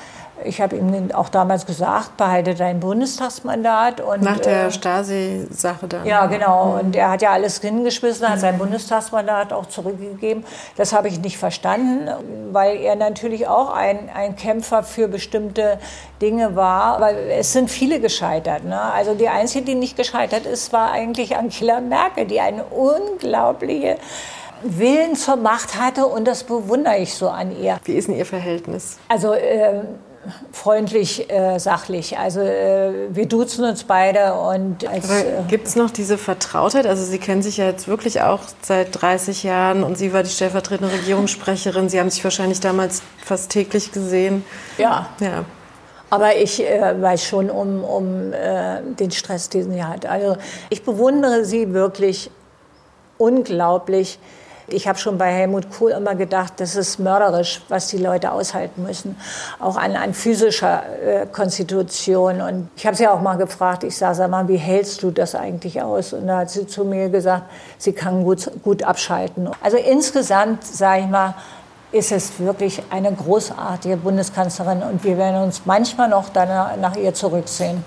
[0.43, 4.01] Ich habe ihm auch damals gesagt, behalte dein Bundestagsmandat.
[4.01, 6.05] Und, Nach der äh, Stasi-Sache dann.
[6.05, 6.73] Ja, genau.
[6.73, 6.79] Mhm.
[6.79, 10.43] Und er hat ja alles hingeschmissen, hat sein Bundestagsmandat auch zurückgegeben.
[10.75, 12.09] Das habe ich nicht verstanden,
[12.51, 15.79] weil er natürlich auch ein, ein Kämpfer für bestimmte
[16.21, 16.97] Dinge war.
[16.97, 18.65] Aber es sind viele gescheitert.
[18.65, 18.79] Ne?
[18.79, 23.97] Also die einzige, die nicht gescheitert ist, war eigentlich Angela Merkel, die eine unglaubliche
[24.61, 27.79] Willen zur Macht hatte und das bewundere ich so an ihr.
[27.83, 28.97] Wie ist denn Ihr Verhältnis?
[29.09, 29.81] Also äh,
[30.51, 32.17] freundlich, äh, sachlich.
[32.17, 35.01] Also äh, wir duzen uns beide und äh,
[35.47, 36.85] gibt es noch diese Vertrautheit?
[36.85, 40.29] Also Sie kennen sich ja jetzt wirklich auch seit 30 Jahren und sie war die
[40.29, 41.89] stellvertretende Regierungssprecherin.
[41.89, 44.43] Sie haben sich wahrscheinlich damals fast täglich gesehen.
[44.77, 45.07] Ja.
[45.19, 45.45] ja.
[46.09, 50.05] Aber ich äh, weiß schon um, um äh, den Stress, den sie hat.
[50.05, 50.37] Also
[50.69, 52.29] ich bewundere sie wirklich
[53.17, 54.19] unglaublich.
[54.67, 58.83] Ich habe schon bei Helmut Kohl immer gedacht, das ist mörderisch, was die Leute aushalten
[58.83, 59.15] müssen,
[59.59, 62.41] auch an, an physischer äh, Konstitution.
[62.41, 65.35] Und ich habe sie auch mal gefragt, ich sage, sag mal, wie hältst du das
[65.35, 66.13] eigentlich aus?
[66.13, 67.43] Und da hat sie zu mir gesagt,
[67.77, 69.49] sie kann gut, gut abschalten.
[69.61, 71.35] Also insgesamt, sage ich mal,
[71.91, 77.13] ist es wirklich eine großartige Bundeskanzlerin und wir werden uns manchmal noch danach, nach ihr
[77.13, 77.83] zurücksehen.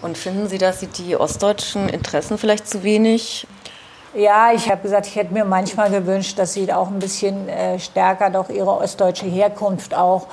[0.00, 3.46] Und finden Sie, dass sie die ostdeutschen Interessen vielleicht zu wenig
[4.14, 7.78] ja, ich habe gesagt, ich hätte mir manchmal gewünscht, dass sie auch ein bisschen äh,
[7.78, 10.26] stärker doch ihre ostdeutsche Herkunft auch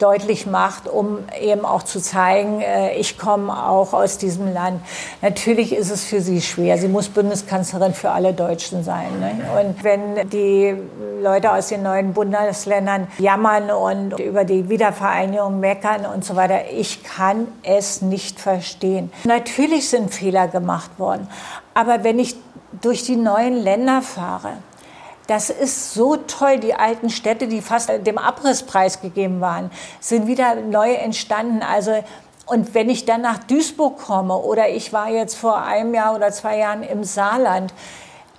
[0.00, 4.80] deutlich macht, um eben auch zu zeigen, äh, ich komme auch aus diesem Land.
[5.22, 6.78] Natürlich ist es für sie schwer.
[6.78, 9.20] Sie muss Bundeskanzlerin für alle Deutschen sein.
[9.20, 9.32] Ne?
[9.60, 10.74] Und wenn die
[11.22, 17.04] Leute aus den neuen Bundesländern jammern und über die Wiedervereinigung meckern und so weiter, ich
[17.04, 19.12] kann es nicht verstehen.
[19.24, 21.28] Natürlich sind Fehler gemacht worden.
[21.74, 22.36] Aber wenn ich
[22.80, 24.54] durch die neuen Länder fahre,
[25.26, 26.58] das ist so toll.
[26.58, 31.62] Die alten Städte, die fast dem Abrisspreis gegeben waren, sind wieder neu entstanden.
[31.62, 32.02] Also
[32.46, 36.32] und wenn ich dann nach Duisburg komme oder ich war jetzt vor einem Jahr oder
[36.32, 37.72] zwei Jahren im Saarland,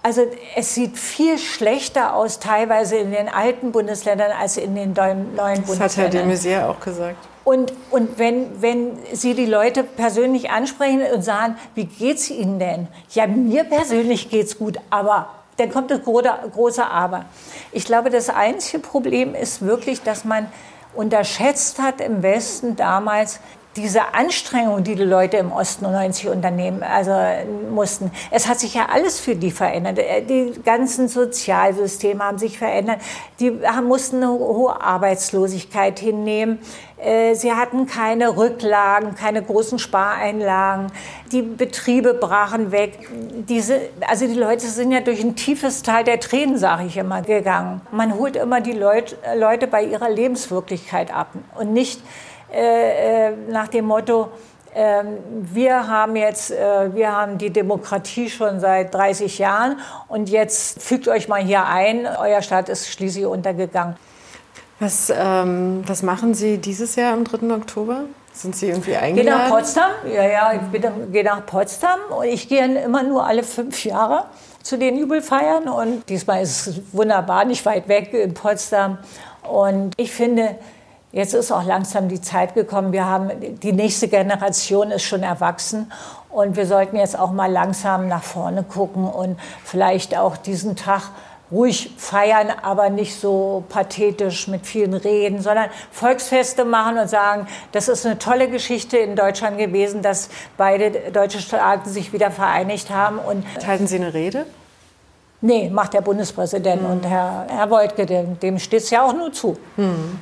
[0.03, 0.23] also
[0.55, 5.65] es sieht viel schlechter aus teilweise in den alten Bundesländern als in den neuen Bundesländern.
[5.65, 7.30] Das hat Herr de Maizière auch gesagt.
[7.43, 12.87] Und, und wenn, wenn Sie die Leute persönlich ansprechen und sagen, wie geht's Ihnen denn?
[13.11, 17.25] Ja, mir persönlich geht's gut, aber dann kommt das große Aber.
[17.71, 20.47] Ich glaube, das einzige Problem ist wirklich, dass man
[20.93, 23.39] unterschätzt hat im Westen damals,
[23.76, 27.13] diese Anstrengung, die die Leute im Osten 90 unternehmen, also
[27.69, 29.99] mussten, es hat sich ja alles für die verändert.
[29.99, 32.99] Äh, die ganzen Sozialsysteme haben sich verändert.
[33.39, 33.51] Die
[33.84, 36.59] mussten eine hohe Arbeitslosigkeit hinnehmen.
[36.97, 40.91] Äh, sie hatten keine Rücklagen, keine großen Spareinlagen.
[41.32, 43.09] Die Betriebe brachen weg.
[43.47, 47.22] Diese, also die Leute sind ja durch ein tiefes Tal der Tränen, sage ich immer,
[47.22, 47.82] gegangen.
[47.91, 52.01] Man holt immer die Leut, Leute bei ihrer Lebenswirklichkeit ab und nicht
[52.51, 54.29] äh, äh, nach dem Motto,
[54.73, 55.03] äh,
[55.53, 61.07] wir haben jetzt, äh, wir haben die Demokratie schon seit 30 Jahren und jetzt fügt
[61.07, 63.95] euch mal hier ein, euer Staat ist schließlich untergegangen.
[64.79, 67.53] Was, ähm, was machen Sie dieses Jahr am 3.
[67.53, 68.05] Oktober?
[68.33, 69.15] Sind Sie irgendwie eingeladen?
[69.15, 70.81] Gehe nach Potsdam, ja, ja, ich
[71.11, 74.25] gehe nach Potsdam und ich gehe immer nur alle fünf Jahre
[74.63, 78.97] zu den Jubelfeiern und diesmal ist es wunderbar, nicht weit weg in Potsdam
[79.43, 80.55] und ich finde,
[81.12, 82.93] Jetzt ist auch langsam die Zeit gekommen.
[82.93, 83.32] Wir haben,
[83.62, 85.91] die nächste Generation ist schon erwachsen
[86.30, 91.09] und wir sollten jetzt auch mal langsam nach vorne gucken und vielleicht auch diesen Tag
[91.51, 97.89] ruhig feiern, aber nicht so pathetisch mit vielen Reden, sondern Volksfeste machen und sagen, das
[97.89, 103.20] ist eine tolle Geschichte in Deutschland gewesen, dass beide deutsche Staaten sich wieder vereinigt haben.
[103.20, 104.45] Und Halten Sie eine Rede?
[105.41, 106.84] Nee, macht der Bundespräsident.
[106.84, 106.89] Mhm.
[106.89, 109.57] Und Herr, Herr Woltke, dem, dem steht es ja auch nur zu.
[109.76, 110.20] Mhm.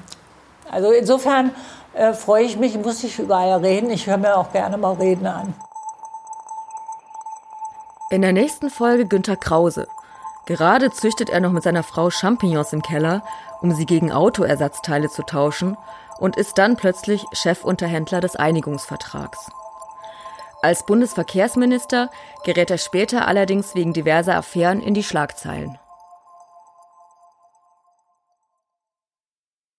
[0.72, 1.52] Also insofern
[1.94, 3.90] äh, freue ich mich, muss ich überall reden.
[3.90, 5.54] Ich höre mir auch gerne mal Reden an.
[8.12, 9.88] In der nächsten Folge Günter Krause.
[10.46, 13.24] Gerade züchtet er noch mit seiner Frau Champignons im Keller,
[13.62, 15.78] um sie gegen Autoersatzteile zu tauschen
[16.20, 19.52] und ist dann plötzlich Chefunterhändler des Einigungsvertrags.
[20.62, 22.10] Als Bundesverkehrsminister
[22.44, 25.78] gerät er später allerdings wegen diverser Affären in die Schlagzeilen.